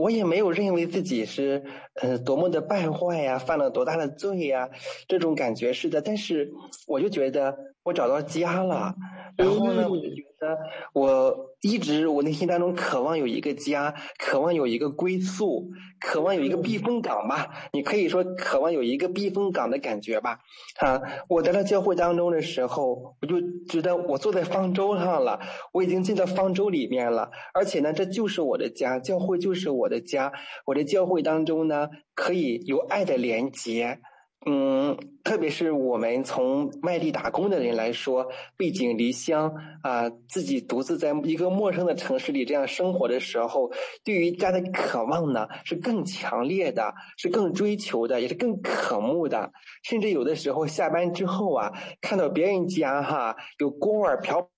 [0.00, 1.64] 我也没有认为自己是
[2.00, 4.70] 呃多么的败坏呀，犯了多大的罪呀，
[5.08, 6.52] 这种感觉是的，但是
[6.86, 8.96] 我就觉得我找到家了，
[9.36, 10.58] 然后呢，我就觉得
[10.92, 15.70] 我一直我内心当中渴望有一个家，渴望有一个归宿。
[15.98, 20.40] 渴望有一个避风港吧，你可以说渴望有一个避风港的感觉吧。
[20.78, 25.40] 啊，我在那教会当中的时候，我就觉得我坐在方舟上了，
[25.72, 30.32] 我已经进到方舟里面了，而且呢，这就是我的家，教会就是我的家。
[30.66, 34.00] 我的教会当中呢，可以有爱的连结。
[34.44, 43.72] 嗯，特别是我们从外地打工的人来说，背井离乡啊，自己独自在一个陌生的城市里这样生活的时候，
[44.04, 49.52] 对于家的渴望呢是更强烈的，是更追求的，也是更渴慕的。
[49.82, 54.48] 甚至有的时候下班之后啊，看到别人家哈有锅碗瓢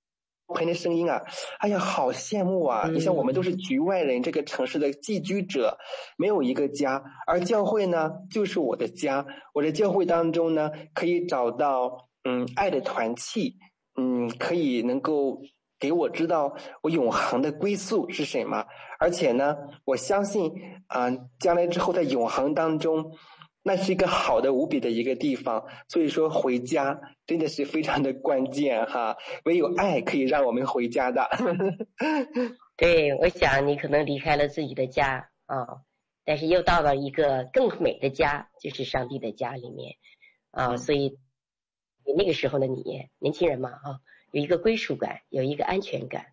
[0.54, 1.22] 盆的声音啊，
[1.58, 2.88] 哎呀，好羡慕啊！
[2.92, 5.78] 你像我们都是局外人，这个城市的寄居者，
[6.16, 9.26] 没有一个家，而教会呢，就是我的家。
[9.54, 13.56] 我在教会当中呢，可以找到嗯爱的团契，
[13.96, 15.42] 嗯，可以能够
[15.78, 18.64] 给我知道我永恒的归宿是什么，
[18.98, 20.52] 而且呢，我相信
[20.86, 23.12] 啊，将来之后在永恒当中。
[23.68, 29.18] 那是一个好的无比的一个地方，所以说回家真的是非常的关键哈。
[29.44, 31.28] 唯有爱可以让我们回家的。
[32.78, 35.82] 对，我想你可能离开了自己的家啊，
[36.24, 39.96] 但是又到了一个更美的家，就是上帝的家里面
[40.50, 41.18] 啊，所以
[42.16, 44.00] 那个时候的你，年轻人嘛啊，
[44.32, 46.28] 有一个归属感，有一个安全感，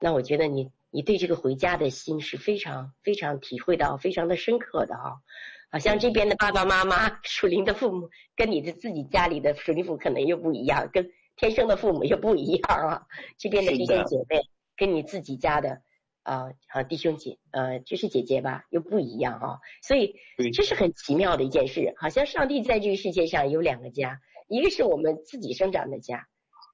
[0.00, 5.22] 那我觉得你你对这个回家的心是非常非常体会到非常的深刻的啊，
[5.70, 13.06] 好像这边的爸爸妈妈属灵的父母跟你的自己家里的属灵父母可能又不一样，跟天生的父母又不一样啊，
[13.38, 14.40] 这边的弟兄姐妹
[14.76, 15.82] 跟你自己家的。
[16.22, 20.16] 啊，好弟兄姐，呃，就是姐姐吧，又不一样啊，所以
[20.52, 21.94] 这是很奇妙的一件事。
[21.96, 26.26] 好像上帝在这个世界上有两个家，一个是我们自己生长的家，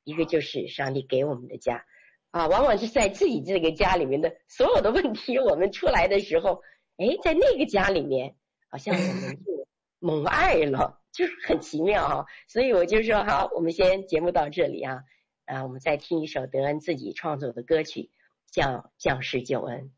[0.02, 1.84] 一个就是上帝给我们的家。
[2.32, 6.60] 啊，往往是在自己这个家里面的所有的问题，我们出来的时候，
[6.96, 8.34] 哎，在那个家里面，
[8.68, 9.66] 好像我们就
[9.98, 12.26] 蒙爱了，就是很奇妙啊。
[12.48, 15.02] 所以我就说，好，我们先节目到这里啊，
[15.44, 18.10] 啊，我们再听一首德恩自己创作的歌曲。
[18.52, 19.90] 叫将士救恩。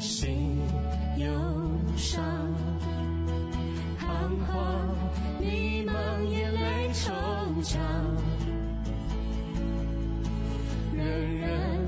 [0.00, 0.60] 心
[1.16, 1.30] 忧
[1.96, 2.22] 伤，
[3.98, 4.96] 彷徨
[5.40, 7.12] 迷茫，眼泪惆
[7.62, 7.78] 怅。
[10.92, 11.86] 人人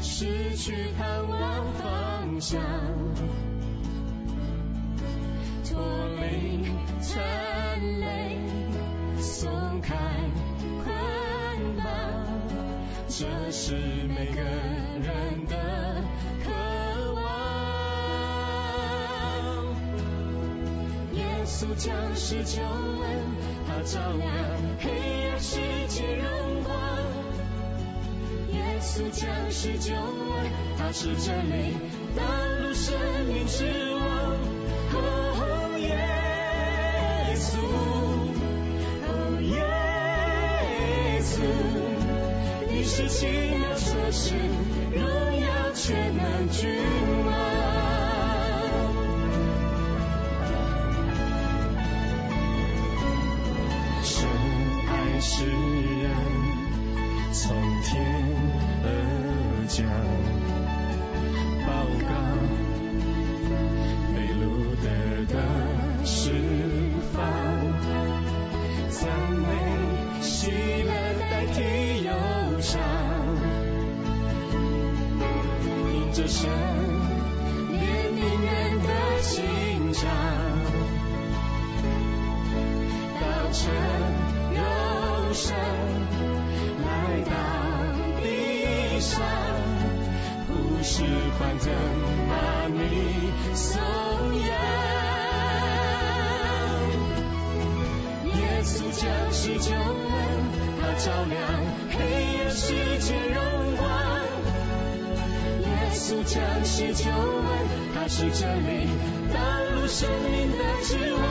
[0.00, 2.62] 失去盼望方向，
[5.64, 5.80] 脱
[6.20, 6.64] 离
[7.00, 7.20] 缠
[8.00, 8.38] 累，
[9.18, 9.94] 松开
[10.84, 10.94] 捆
[11.76, 11.84] 绑，
[13.08, 13.74] 这是
[14.08, 14.42] 每个
[21.64, 23.08] 稣将是救恩，
[23.66, 24.30] 他照亮
[24.80, 24.90] 黑
[25.30, 25.56] 暗世
[25.88, 26.76] 界荣光。
[28.52, 31.74] 耶稣将是救恩，他是真理，
[32.14, 32.22] 道
[32.60, 32.94] 路生
[33.26, 34.04] 命之王。
[34.92, 37.56] 哦，耶稣，
[39.08, 41.40] 哦，耶稣，
[42.70, 44.34] 你是奇妙策士，
[44.92, 45.00] 荣
[45.40, 46.78] 耀全能君
[47.24, 47.73] 王。
[76.14, 76.48] 着神
[77.72, 77.74] 怜
[78.14, 78.88] 悯人的
[79.20, 79.42] 心
[79.92, 80.08] 肠，
[83.20, 83.58] 道成
[84.54, 84.60] 肉
[85.32, 85.56] 身。
[86.84, 86.86] 来
[87.24, 87.32] 到
[88.22, 89.20] 地上，
[90.46, 90.52] 不
[90.84, 91.02] 是
[91.36, 91.72] 欢腾，
[92.28, 92.32] 把
[92.68, 92.78] 你
[93.52, 93.82] 颂
[94.38, 94.48] 扬。
[98.36, 99.02] 耶稣将
[99.32, 99.82] 是救恩，
[100.80, 101.34] 他照亮
[101.90, 101.98] 黑
[102.38, 102.62] 暗世
[103.00, 103.84] 界荣光。
[106.04, 107.16] 耶稣将是救恩，
[107.94, 108.86] 他是真理，
[109.32, 109.40] 道
[109.74, 111.22] 路生命的指望。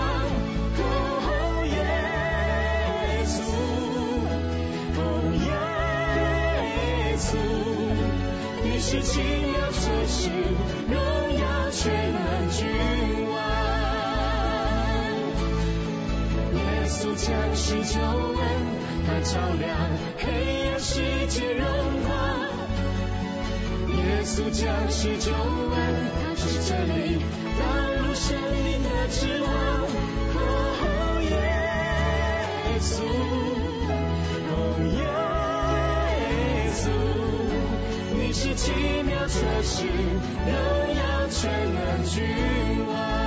[8.64, 10.32] 你是奇妙策士，
[10.90, 10.98] 荣
[11.40, 12.66] 耀全能君
[13.30, 13.36] 王。
[16.56, 18.42] 耶稣将是救恩，
[19.06, 19.78] 他照亮
[20.18, 21.64] 黑暗世界荣
[22.08, 22.43] 光。
[24.34, 25.78] 耶稣将是救恩，
[26.18, 27.22] 他是真理，
[27.60, 27.64] 道
[28.02, 29.48] 路生命的指望。
[30.34, 30.40] 哦，
[31.22, 31.30] 耶
[32.82, 33.06] 稣，
[34.50, 34.58] 哦，
[34.98, 36.90] 耶稣，
[38.18, 38.34] 你。
[38.34, 38.72] 是奇
[39.04, 40.52] 妙策士，荣
[40.96, 42.24] 耀全能君
[42.88, 43.23] 王。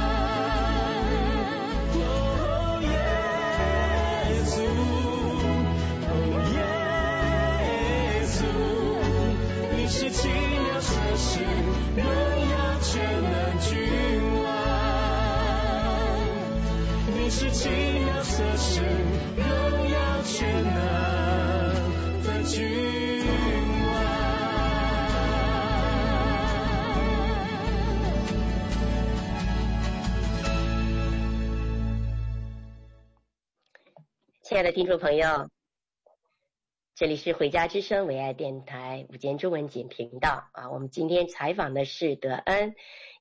[18.66, 18.80] 妙策士，
[19.36, 21.06] 荣耀全能。
[34.42, 35.50] 亲爱的听众朋友，
[36.94, 40.70] 这里是回家之声唯爱电台午间中文简频道啊。
[40.70, 42.74] 我们今天采访的是德恩，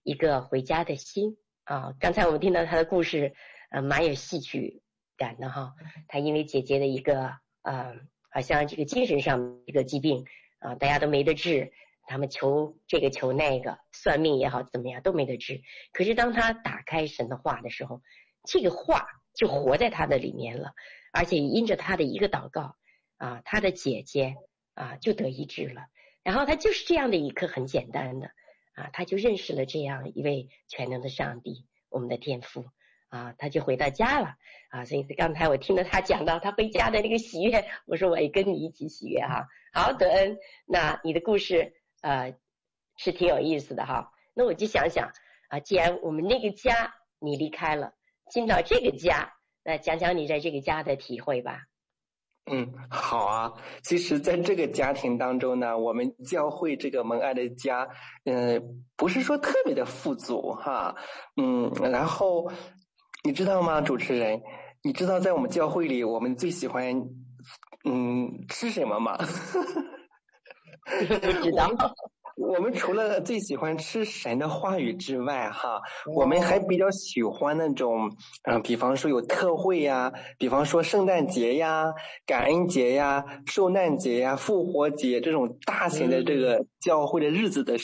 [0.03, 1.93] 一个回家的心啊。
[1.99, 3.33] 刚才我们听到他的故事，
[3.69, 4.83] 呃，蛮有戏剧
[5.17, 5.73] 感的哈。
[6.07, 7.95] 他因为姐姐的一个呃
[8.29, 10.25] 好像这个精神上一个疾病
[10.59, 11.71] 啊，大家都没得治，
[12.03, 15.61] 他们求这个求那个，算命也好怎么样都没得治。
[15.93, 18.01] 可是当他打开神的话的时候，
[18.43, 20.73] 这个话就活在他的里面了，
[21.11, 22.75] 而且因着他的一个祷告
[23.17, 24.35] 啊，他的姐姐
[24.73, 25.87] 啊就得医治了。
[26.23, 28.27] 然后他就是这样的一颗很简单的
[28.73, 32.65] 啊，他就认识了这样一位全能的上帝，我们的天父。
[33.15, 34.35] 啊，他就回到家了
[34.69, 39.47] 啊，所以刚才我听到他讲到他回家的那个喜悦，我说我也跟你一起喜悦哈。
[39.71, 42.35] 好，德恩，那你的故事呃
[42.97, 44.11] 是挺有意思的哈。
[44.33, 45.09] 那我就想想
[45.47, 47.93] 啊，既然我们那个家你离开了，
[48.29, 51.61] 进到这个家，那讲讲你在这个家的体会吧。
[52.51, 53.53] 嗯，好啊。
[53.81, 57.87] 其实，在这个家庭当中呢，我们教会这个蒙爱的家，
[58.25, 60.97] 嗯、不是说特别的富足哈，
[61.37, 62.51] 嗯，然后。
[63.25, 64.39] 你知道吗，主持人？
[64.83, 66.95] 你知道在我们教会里，我们最喜欢
[67.83, 69.17] 嗯吃什么吗？
[70.85, 71.67] 不知道。
[72.37, 75.81] 我们除了最喜欢吃神的话语之外，哈，
[76.13, 78.11] 我们还比较喜欢那种
[78.43, 81.93] 嗯，比方说有特惠呀，比方说圣诞节呀、
[82.27, 87.75] 感恩节呀、受难节呀、复活节这种大型的这个教会的日子的。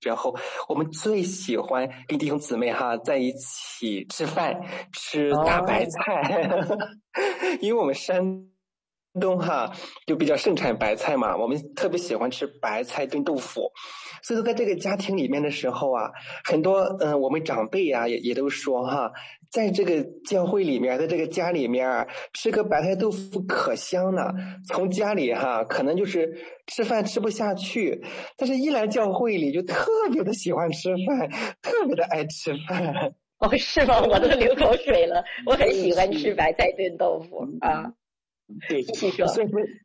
[0.00, 0.36] 然后
[0.68, 4.60] 我们最喜欢跟弟兄姊妹哈在一起吃饭，
[4.92, 6.78] 吃大白菜，哦、
[7.60, 8.46] 因为我们山
[9.20, 9.72] 东哈
[10.06, 13.72] 就比较盛产白菜嘛，我们特别喜欢吃白菜炖豆腐。
[14.22, 16.10] 所以说，在这个家庭里面的时候啊，
[16.44, 19.12] 很多嗯、呃，我们长辈呀、啊、也也都说哈，
[19.50, 24.34] 在这个教会里面，在这个家里面吃个白菜豆腐可香了。
[24.68, 28.02] 从家里哈，可能就是吃饭吃不下去，
[28.36, 31.30] 但是一来教会里就特别的喜欢吃饭，
[31.62, 33.14] 特别的爱吃饭。
[33.38, 34.00] 哦，是吗？
[34.02, 37.92] 我都流口水了，我很喜欢吃白菜炖豆腐啊。
[38.68, 39.26] 对，所以说，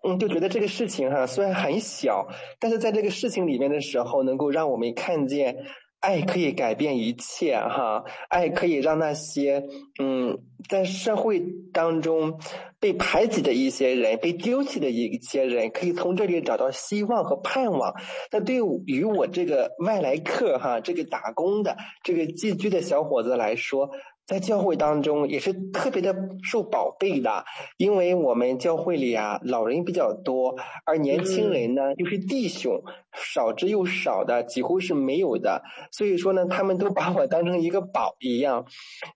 [0.08, 2.28] 嗯，就觉得这个事情哈、啊，虽然很小，
[2.60, 5.58] 但是在这个事情里面的时候，能够让我们看见，
[6.04, 9.64] 爱可以改变一切哈，爱可以让那些
[10.02, 10.38] 嗯，
[10.68, 11.42] 在社会
[11.72, 12.40] 当中
[12.78, 17.96] 被排挤的一些人，被丢弃的一些人，可以从这里找到希望和盼望。
[18.32, 23.90] 那对于我这个外来客哈，这个打工的，这个寄居的小伙子来说。
[24.26, 27.44] 在教会当中也是特别的受宝贝的，
[27.78, 30.56] 因为我们教会里啊老人比较多，
[30.86, 35.62] 而年轻人呢又是弟兄，少之又少的，几乎是没有的。
[35.92, 38.66] 所以说呢，他们都把我当成一个宝一样，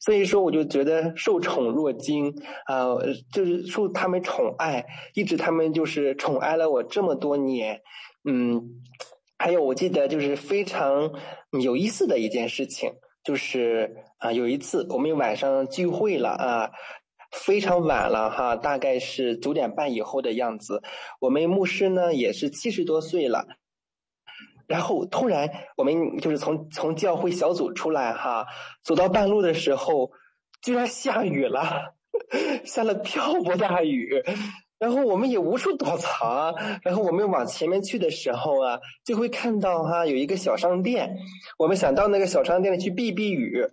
[0.02, 2.36] 所以说我就觉得受宠若惊
[2.66, 7.82] 啊，呃，就是受他们宠爱，一直他们就是宠爱了我这么多年。
[8.26, 8.82] 嗯，
[9.38, 11.14] 还有我记得就是非常
[11.52, 12.92] 有意思的一件事情。
[13.28, 16.72] 就是啊，有一次我们晚上聚会了啊，
[17.30, 20.82] 非常晚了哈，大概是九点半以后的样子。
[21.20, 23.46] 我们牧师呢也是七十多岁了，
[24.66, 28.46] 然后突然我们就是从从教会小组出来哈，
[28.82, 30.12] 走到半路的时候，
[30.62, 31.96] 居然下雨了，
[32.64, 34.24] 下了瓢泼大雨。
[34.80, 41.18] 然后我们也无处躲藏，然后我们往前面去的时候啊，就会看到哈有一个小商店，
[41.58, 43.66] 我们想到那个小商店里去避避雨，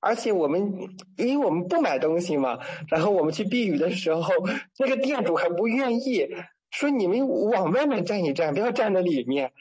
[0.00, 4.32] 而且我们因为我们不买东西嘛，然后我们去避雨的时候，
[4.78, 6.28] 那个店主还不愿意，
[6.70, 9.52] 说你们往外面站一站，不要站在里面，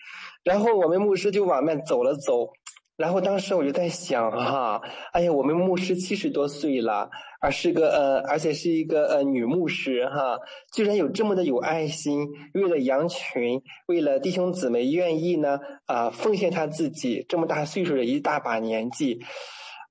[0.43, 2.53] 然后我们牧师就往外走了走。
[2.97, 4.81] 然后当时我就在想哈，
[5.13, 10.39] 哎呀，我们牧师七十多岁了，而是个呃，而且是一个呃女牧师哈，
[10.73, 19.19] 居然有这么的有爱心，为了羊群，为了弟兄姊妹，愿意呢啊、奉献她自己这么大岁数的一大把年纪，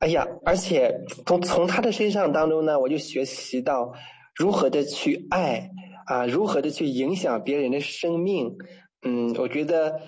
[0.01, 3.93] 哎呀，而且从从她的身上当中呢，我就学习到
[4.35, 5.71] 如何的去爱
[6.07, 8.57] 啊，如何的去影响别人的生命，
[9.03, 10.01] 嗯，我觉得。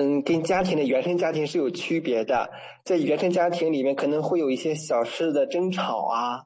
[0.00, 2.50] 嗯，跟家庭的原生家庭是有区别的，
[2.84, 6.44] 在原生家庭里面可能会有一些小事的争吵啊，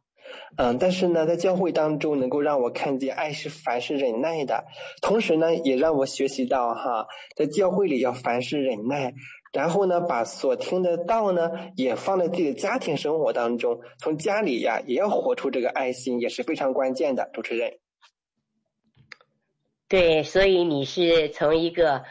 [0.56, 4.64] 嗯，但是呢，在教会当中能够让我看见爱是凡事忍耐的，
[5.02, 9.12] 同时呢，也让我学习到哈，在教会里要凡事忍耐，
[9.52, 17.28] 然后呢，把所听的道呢也放在自己的家庭生活当中，从家里呀也要活出这个爱心，也是非常关键的。
[17.34, 17.74] 主持人，
[19.88, 22.02] 对，所以你是从一个。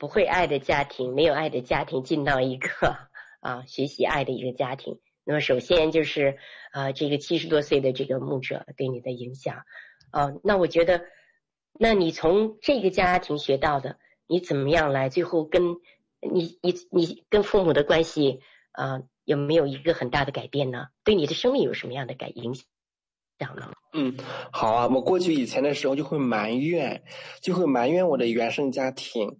[0.00, 2.68] 不会爱的家庭，没有爱的家庭，进到一个
[3.40, 4.98] 啊学习爱的一个家庭。
[5.24, 6.38] 那么首先就是
[6.72, 9.58] 啊这个七十多岁的这个牧者对你的影响
[10.10, 11.02] 啊，那我觉得，
[11.78, 15.62] 那你从这个家庭学到的，你怎么样来最后跟
[16.20, 18.40] 你你你跟父母的关系
[18.72, 20.86] 啊有没有一个很大的改变呢？
[21.04, 22.64] 对你的生命有什么样的改影响
[23.54, 23.70] 呢。
[23.92, 24.16] 嗯，
[24.50, 27.04] 好啊，我过去以前的时候就会埋怨，
[27.42, 29.36] 就会埋怨我的原生家庭。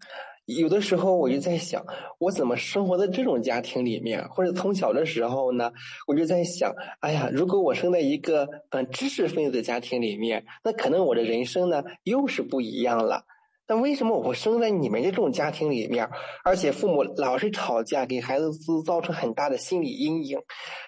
[0.58, 1.84] 有的时候我就在想，
[2.18, 4.28] 我怎么生活在这种家庭里面？
[4.28, 5.72] 或者从小的时候呢，
[6.06, 13.24] 我就在想，哎呀，如果我生在一个嗯知识分子的家庭里面，那可能我的人生呢又是不一样了。
[13.68, 16.08] 那为什么我生在你们这种家庭里面，
[16.44, 18.50] 而且父母老是吵架，给孩子
[18.84, 20.40] 造成很大的心理阴影？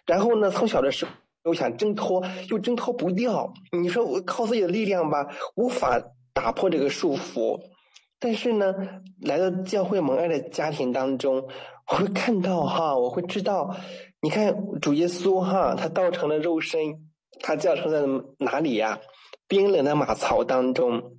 [0.04, 1.12] 然后呢，从小的时候
[1.44, 3.52] 又想挣脱，又挣脱不掉。
[3.80, 6.02] 你说我靠自己的力量吧，无法
[6.32, 7.60] 打破这个束缚。
[8.24, 8.72] 但是呢，
[9.20, 11.48] 来到教会蒙爱的家庭当中，
[11.90, 13.74] 我会看到哈，我会知道，
[14.20, 16.80] 你看主耶稣哈，他道成了肉身，
[17.40, 18.00] 他降生在
[18.38, 19.00] 哪里呀？
[19.48, 21.16] 冰冷的马槽当中，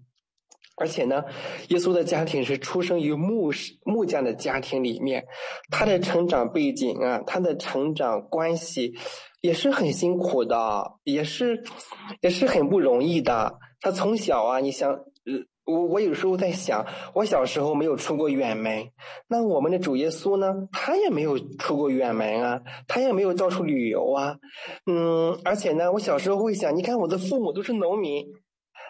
[0.78, 1.26] 而且呢，
[1.68, 3.52] 耶稣的家庭是出生于木
[3.84, 5.26] 木匠的家庭里面，
[5.70, 8.94] 他的成长背景啊，他的成长关系
[9.42, 11.64] 也是很辛苦的，也是
[12.22, 13.60] 也是很不容易的。
[13.82, 14.98] 他从小啊，你想。
[15.66, 18.90] 我我有时候在想，我小时候没有出过远门，
[19.28, 20.68] 那我们的主耶稣呢？
[20.74, 24.38] 他也没有出过远门啊，他也没有到处旅游啊，
[24.86, 28.28] 嗯，而且呢，我小时候会想，你看我的父母都是农民，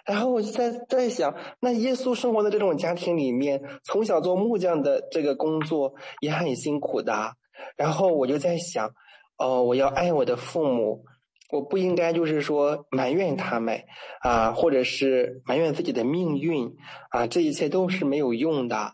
[0.06, 7.34] 然后我就在在想，那耶稣生活在这种家庭里面，从小做木匠的这个工作也很辛苦的，
[7.78, 8.90] 然后我就在想，
[9.38, 11.06] 哦，我要爱我的父母。
[11.50, 13.84] 我不应该就是说埋怨他们
[14.22, 16.76] 啊，或者是埋怨自己的命运
[17.10, 18.94] 啊，这一切都是没有用的。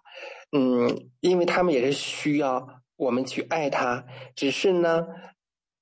[0.51, 5.05] 嗯，因为他们也是需要我们去爱他，只是呢，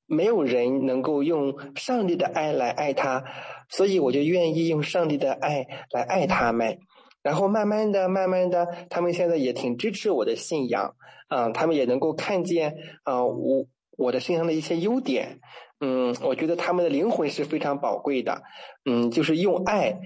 [0.05, 3.23] 没有人能够用上帝的爱来爱他，
[3.69, 6.79] 所以我就愿意用上帝的爱来爱他们。
[7.23, 10.95] 然后慢慢的、慢慢的，他们现在也挺支持我的信仰
[11.27, 13.65] 啊，他们也能够看见啊，我
[13.97, 15.41] 我的身上的一些优点。
[15.79, 18.43] 嗯，我觉得他们的灵魂是非常宝贵的。
[18.85, 19.99] 嗯，就是用爱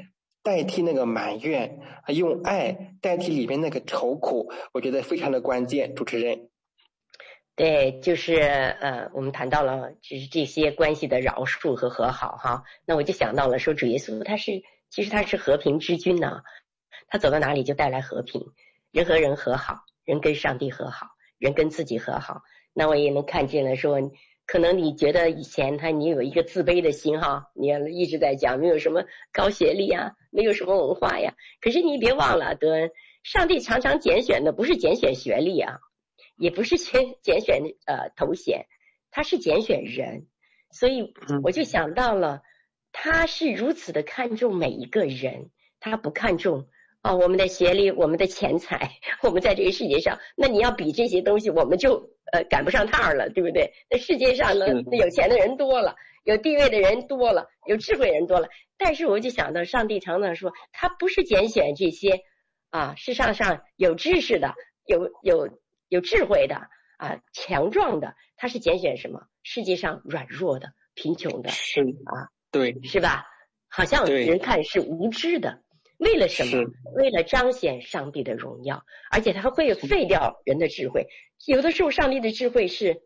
[0.43, 5.95] 代替那个埋怨，用爱代替里面那个愁苦，我觉得非常的关键。
[5.95, 6.49] 主持人，
[7.55, 12.63] 对，就是呃，我们谈到了就是这些关系的饶恕和和好哈。
[12.85, 16.41] 那我就想到了说，主耶稣他是其实他是和平之君呢，
[17.07, 18.41] 他走到哪里就带来和平，
[18.91, 22.41] 人和人和好，人跟上帝和好，人跟自己和好。
[22.73, 23.99] 那我也能看见了说。
[24.47, 31.35] 可能你觉得以前他你有一个自卑的心哈，你一直在讲没有什么高学历呀，没有什么文化呀。
[31.61, 32.91] 可是你别忘了，德恩，
[33.23, 35.77] 上帝常常拣选的不是拣选学历啊，
[36.35, 38.65] 也不是选 拣选呃头衔，
[39.09, 40.27] 他是拣选人。
[40.71, 41.13] 所以
[41.43, 42.41] 我就想到了，
[42.91, 46.67] 他是如此的看重每一个人，他不看重。
[46.99, 48.91] 啊、哦，我们的学历，我们的钱财，
[49.23, 53.73] 我们在这个世界上，那你要比这些东西，我们就呃赶不上趟了，对不对？
[53.89, 58.47] 那世界上呢，那有钱的人多了，有地位的人多了，有智慧人多了。
[58.77, 62.21] 但是我就想到，上帝常常说，他不是拣选这些
[62.69, 64.53] 啊，世上上有知识的，
[64.85, 66.55] 有有有智慧的
[66.97, 69.27] 啊，强壮的，他是拣选什么？
[69.43, 73.25] 世界上软弱的、贫穷的，是啊，对，是吧？
[73.67, 75.61] 好像人看是无知的。
[76.01, 76.63] 为了什么？
[76.95, 81.05] 为了彰显上帝的荣耀，而且他会废掉人的智慧。
[81.45, 83.03] 有的时候，上帝的智慧是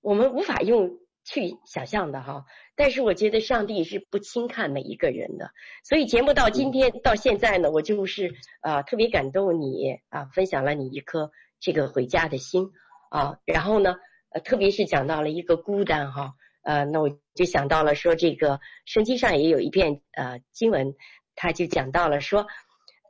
[0.00, 2.44] 我们无法用去想象的哈。
[2.74, 5.52] 但是我觉得上帝是不轻看每一个人的。
[5.84, 11.30] 所以节目到今天到现在呢，我就是啊特别感动你啊，分享了你一颗
[11.60, 12.70] 这个回家的心
[13.10, 13.36] 啊。
[13.44, 13.94] 然后呢，
[14.30, 16.32] 呃，特别是讲到了一个孤单哈，
[16.62, 20.96] 呃，那我就想到了说这个圣经上也有一篇呃经文。
[21.34, 22.46] 他就讲到了说，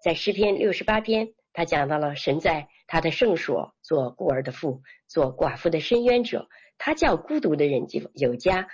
[0.02, 6.48] 在诗篇六十八篇，他讲到了神在他的圣所做孤儿的父，做寡妇的伸冤者。
[6.78, 8.68] 他叫孤独的人就有家，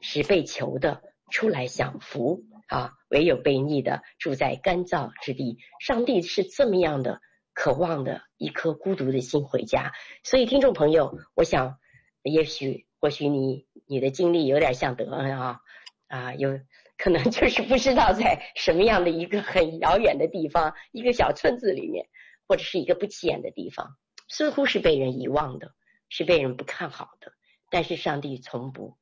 [0.00, 5.58] 是被囚的出来享福啊，唯有被逆的住在干燥之地。
[5.80, 7.20] 上帝是这么样的
[7.52, 9.92] 渴望的一颗孤独的心回家。
[10.24, 11.78] 所以听众朋友，我想，
[12.22, 15.60] 也许或许你你的经历有点像德恩啊
[16.08, 16.58] 啊有。
[16.96, 22.08] 可能就是不知道在什么样的一个很遥远的地方，一个小村子里面，
[22.48, 23.96] 或者是一个不起眼的地方，
[24.28, 25.74] 似乎是被人遗忘的，
[26.08, 27.32] 是被人不看好的。
[27.70, 28.96] 但是上帝从不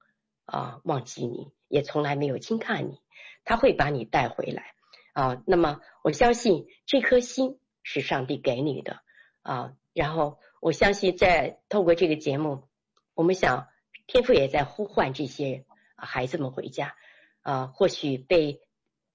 [0.44, 2.98] 啊忘记你，也从来没有轻看你，
[3.44, 4.72] 他会把你带回来
[5.12, 5.42] 啊。
[5.46, 9.00] 那么我相信这颗心是上帝给你的
[9.42, 9.74] 啊。
[9.92, 12.64] 然后我相信在透过这个节目，
[13.14, 13.68] 我们想
[14.08, 15.64] 天父也在呼唤这些
[15.96, 16.96] 孩子们回家。
[17.44, 18.60] 啊，或许被，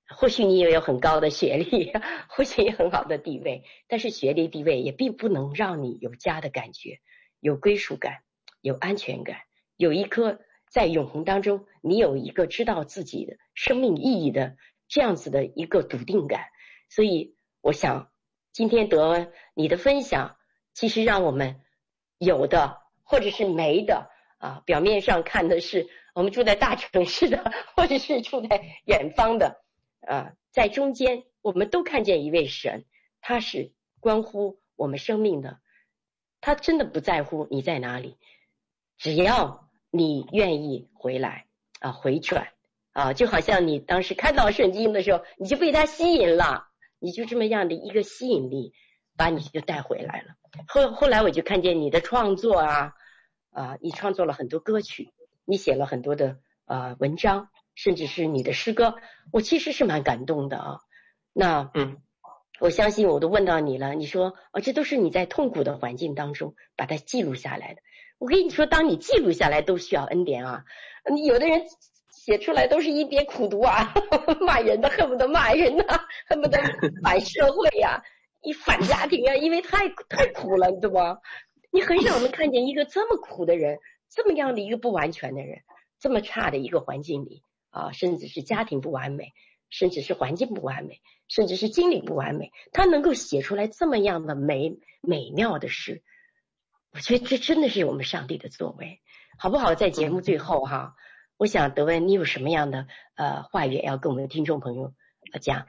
[0.08, 1.92] 或许你也有很高的学历，
[2.30, 7.00] 或许也很好的地位，但是学历地位也并不能让你有家的感觉，
[7.40, 8.20] 有归属感，
[8.62, 9.40] 有安全感，
[9.76, 10.40] 有一颗
[10.72, 14.56] 在永恒当中，你有一个知道自己的生命意义的
[14.88, 16.46] 这样子的一个笃定感。
[16.88, 18.12] 所以，我想
[18.54, 20.38] 今天得你的分享，
[20.74, 21.62] 其实让我们
[22.20, 25.88] 有的或者是没的啊，表面上看的是
[26.20, 29.64] 我们住在大城市的，或者是住在远方的
[30.02, 32.84] 啊，在中间我们都看见一位神，
[33.22, 35.62] 他是关乎我们生命的。
[36.42, 38.18] 他真的不在乎你在哪里，
[38.98, 41.46] 只要你愿意回来
[41.80, 42.50] 啊，回转
[42.92, 46.68] 啊，就好像你当时看到圣经的时候，你就被他吸引了，
[47.00, 48.74] 你就这么样的一个吸引力，
[49.16, 50.36] 把你就带回来了。
[50.68, 52.94] 后后来我就看见你的创作啊，
[53.52, 55.14] 啊，你创作了很多歌曲，
[55.50, 58.96] 你写了很多的啊文章，甚至是你的诗歌，
[59.34, 60.78] 我其实是蛮感动的啊。
[61.34, 61.98] 那嗯。
[62.62, 67.80] 我相信我都问到你了，你说哦，这都是你在痛苦的环境当中把它记录下来的。
[68.18, 70.66] 我跟你说，当你记录下来都需要恩典啊。
[71.10, 71.62] 你有的人
[72.10, 73.94] 写出来都是一边苦读啊，
[74.46, 76.60] 骂人的恨不得骂人呐、啊，恨不得
[77.02, 78.04] 反社会呀、啊，
[78.44, 81.18] 一反家庭啊，因为太太苦了，对吧？
[81.72, 83.80] 你很少能看见一个这么苦的人，
[84.10, 85.62] 这么样的一个不完全的人，
[86.00, 89.34] 这么差的一个环境里啊，甚至是家庭不完美。
[89.72, 96.02] 甚至是环境不完美，甚至是经历不完美，他能够写出来这么样的美美妙的诗，
[96.92, 99.00] 我觉得这真的是我们上帝的作为，
[99.38, 99.76] 好不好？
[99.76, 100.96] 在节目最后哈，
[101.38, 104.96] 我想德文，你有什么样的呃话语要跟我们的听众朋友
[105.40, 105.68] 讲？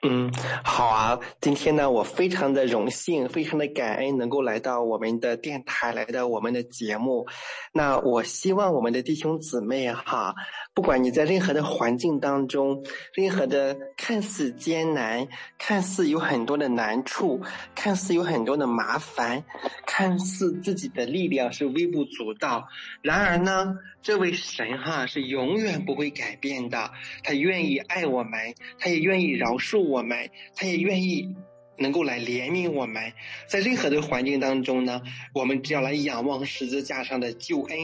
[0.00, 0.32] 嗯，
[0.62, 1.18] 好啊！
[1.40, 7.26] 今天呢，我非常的荣幸，非常的感恩，能够来到我们的电台，来到我们的节目。
[7.72, 10.36] 那我希望我们的弟兄姊妹哈，
[10.72, 15.26] 不管你在任何的环境当中，任何的看似艰难，
[15.58, 17.40] 看似有很多的难处，
[17.74, 19.42] 看似有很多的麻烦，
[19.84, 22.68] 看似自己的力量是微不足道，
[23.02, 26.92] 然而呢，这位神哈是永远不会改变的，
[27.24, 31.34] 他愿意爱我们，他也愿意饶恕我们，他也愿意
[31.78, 33.12] 能够来怜悯我们。
[33.46, 37.78] 在任何的环境当中呢，我们只要来仰望十字架上的救恩，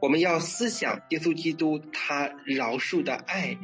[0.00, 3.56] 我们要思想耶稣基督他饶恕的爱，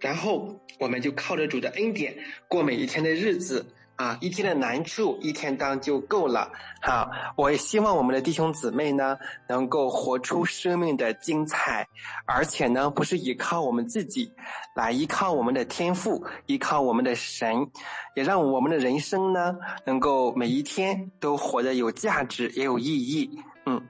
[0.00, 2.16] 然后我们就靠着主的恩典
[2.48, 3.66] 过每一天的日子。
[3.96, 6.50] 啊，一天的难处一天当就够了。
[6.82, 9.18] 好，我也希望我们的弟兄姊妹呢，
[9.48, 11.86] 能够活出生命的精彩，
[12.26, 14.32] 而且呢，不是依靠我们自己，
[14.74, 17.70] 来依靠我们的天赋，依靠我们的神，
[18.16, 23.38] 也让我们的人生呢，能够每一天都活得有价值，也有意义。
[23.66, 23.80] 嗯，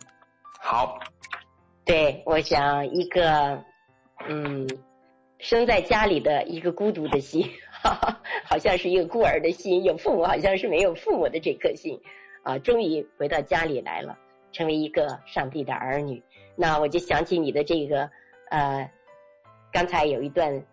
[0.60, 0.98] 好。
[1.86, 3.64] 对，我想一个，
[4.28, 4.66] 嗯，
[5.38, 7.48] 生在家里的一个孤独的心。
[8.44, 12.00] 好像是一个孤儿的心，有父母好像是没有父母的这颗心，
[12.42, 14.18] 啊，终于回到家里来了，
[14.52, 16.22] 成为一个上帝的儿女。
[16.56, 18.10] 那我就想起你的这个，
[18.48, 18.90] 呃，
[19.72, 20.64] 刚才有一段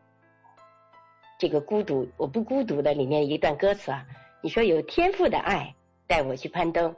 [1.38, 4.05] 这个孤独，我不孤独的里面一段歌词啊，
[4.41, 5.76] 你说有天赋的爱
[6.07, 6.95] 带我去攀登，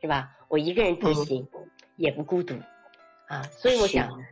[0.00, 0.36] 是吧？
[0.48, 1.48] 我一个人独行
[1.96, 2.54] 也不孤独，
[3.28, 4.22] 啊，所以我想，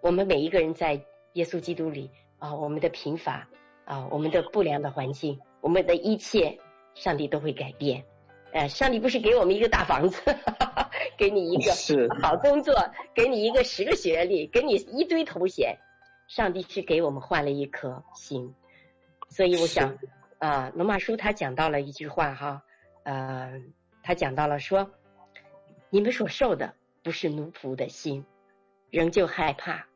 [0.00, 1.00] 我们每一个人在
[1.32, 3.48] 耶稣基督里啊，我们的贫乏。
[3.88, 6.58] 啊，我们的不良的环境，我们的一切，
[6.94, 8.04] 上帝都会改变。
[8.52, 11.72] 呃，上帝不是给我们一个大房子，哈哈，给你一个
[12.20, 12.74] 好工作，
[13.14, 15.78] 给你一个十个学历，给你一堆头衔。
[16.26, 18.54] 上帝是给我们换了一颗心。
[19.30, 19.96] 所以我想，
[20.38, 22.62] 啊，罗马书他讲到了一句话哈，
[23.04, 23.62] 呃，
[24.02, 24.90] 他讲到了说，
[25.88, 28.26] 你们所受的不是奴仆的心，
[28.90, 29.86] 仍旧害怕，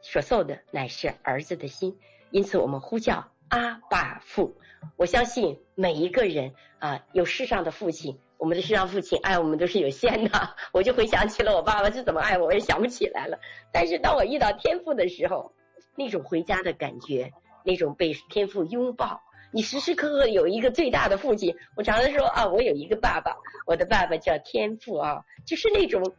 [0.00, 1.98] 所受的乃是儿子的心，
[2.30, 3.28] 因此我们呼叫。
[3.48, 4.56] 阿爸父，
[4.96, 10.54] 我相信每一个人啊，有世上的父亲，我们的世上父亲爱我们都是有限的。
[10.72, 13.38] 我就回想起了我爸爸是怎么爱我，我也想不起来了。
[13.72, 15.52] 但是当我遇到天父的时候，
[15.96, 17.32] 那种回家的感觉，
[17.64, 19.20] 那种被天父拥抱，
[19.52, 21.54] 你时时刻刻有一个最大的父亲。
[21.76, 23.36] 我常常说啊，我有一个爸爸，
[23.66, 26.14] 我的爸爸叫天父啊，就是那种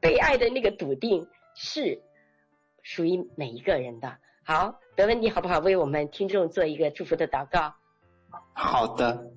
[0.00, 2.02] 被爱的那个笃定，是
[2.82, 4.18] 属于每一个人的。
[4.42, 5.60] 好，德文，你好不好？
[5.60, 7.72] 为我们听众做一个祝福的祷告。
[8.52, 9.32] 好的，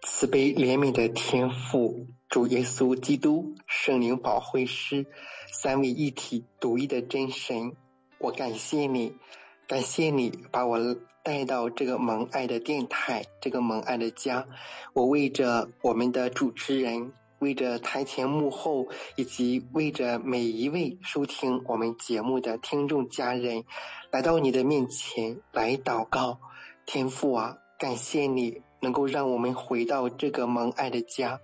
[0.00, 5.04] 慈悲怜悯的天父，主耶稣基督，圣灵保惠师，
[5.52, 7.76] 三位一体独一的真神，
[8.16, 9.14] 我感谢你，
[9.68, 14.46] 感谢你把我带到这个蒙爱的电台，这个蒙爱的家。
[14.94, 17.12] 我为着我们的主持人。
[17.44, 23.64] 为着台前幕后，以及为着每一位收听我们节目的听众家人，
[24.10, 26.40] 来到你的面前来祷告，
[26.86, 31.38] 天父啊，感谢你能够让我们回到这个蒙爱的家，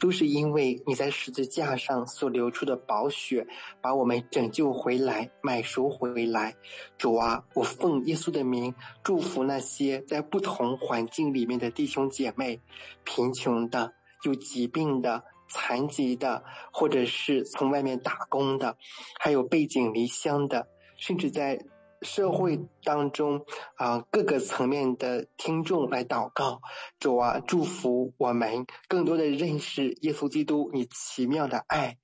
[0.00, 3.46] 都是因为你在十字架上所流出的宝血，
[3.80, 6.56] 把我们拯救回来、买赎回来。
[6.98, 8.74] 主啊，我奉耶稣的名
[9.04, 12.60] 祝福那些在不同环境里面的弟兄姐妹，
[13.04, 13.92] 贫穷的、
[14.24, 18.76] 有疾病的、残疾的，或者是从外面打工的，
[19.18, 21.64] 还有背井离乡的，甚至在。
[22.02, 26.60] 社会当中啊，各个层面的听众来祷告，
[26.98, 31.96] 主啊，祝福我们更多的认识耶稣基督你奇妙的爱。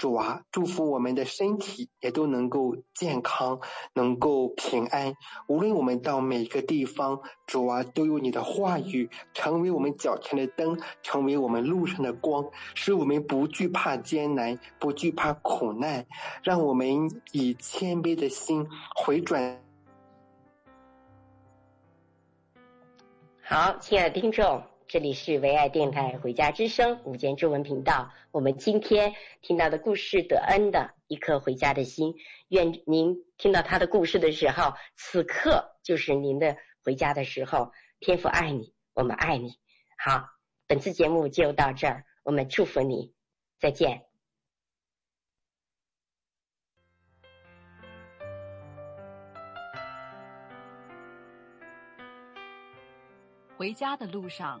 [0.00, 3.60] 主啊，祝福我们的身体也都能够健康，
[3.92, 5.14] 能够平安。
[5.46, 16.06] 无论我们到每个地方，主啊，都有你的话语成为我们脚前的灯，成为我们路上的光，使我们不惧怕艰难，不惧怕苦难。
[16.42, 19.60] 让我们以谦卑的心回转。
[23.42, 24.62] 好，亲爱的听众。
[24.90, 28.10] 这里是唯爱电台《回家之声》午间中文频道。
[28.32, 32.16] 我们今天听到的故事，德恩的一颗回家的心。
[32.48, 37.70] 愿您听到他的故事的时候，此刻就是您的回家的时候。
[38.00, 39.60] 天父爱你，我们爱你。
[39.96, 40.24] 好，
[40.66, 43.14] 本次节目就到这儿，我们祝福你，
[43.60, 44.06] 再见。
[53.56, 54.60] 回家的路上。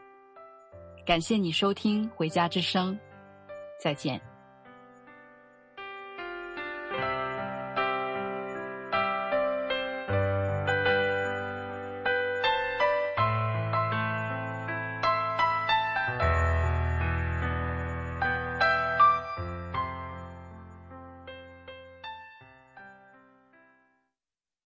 [1.03, 2.93] 感谢你收听《回家之声》，
[3.79, 4.30] 再见。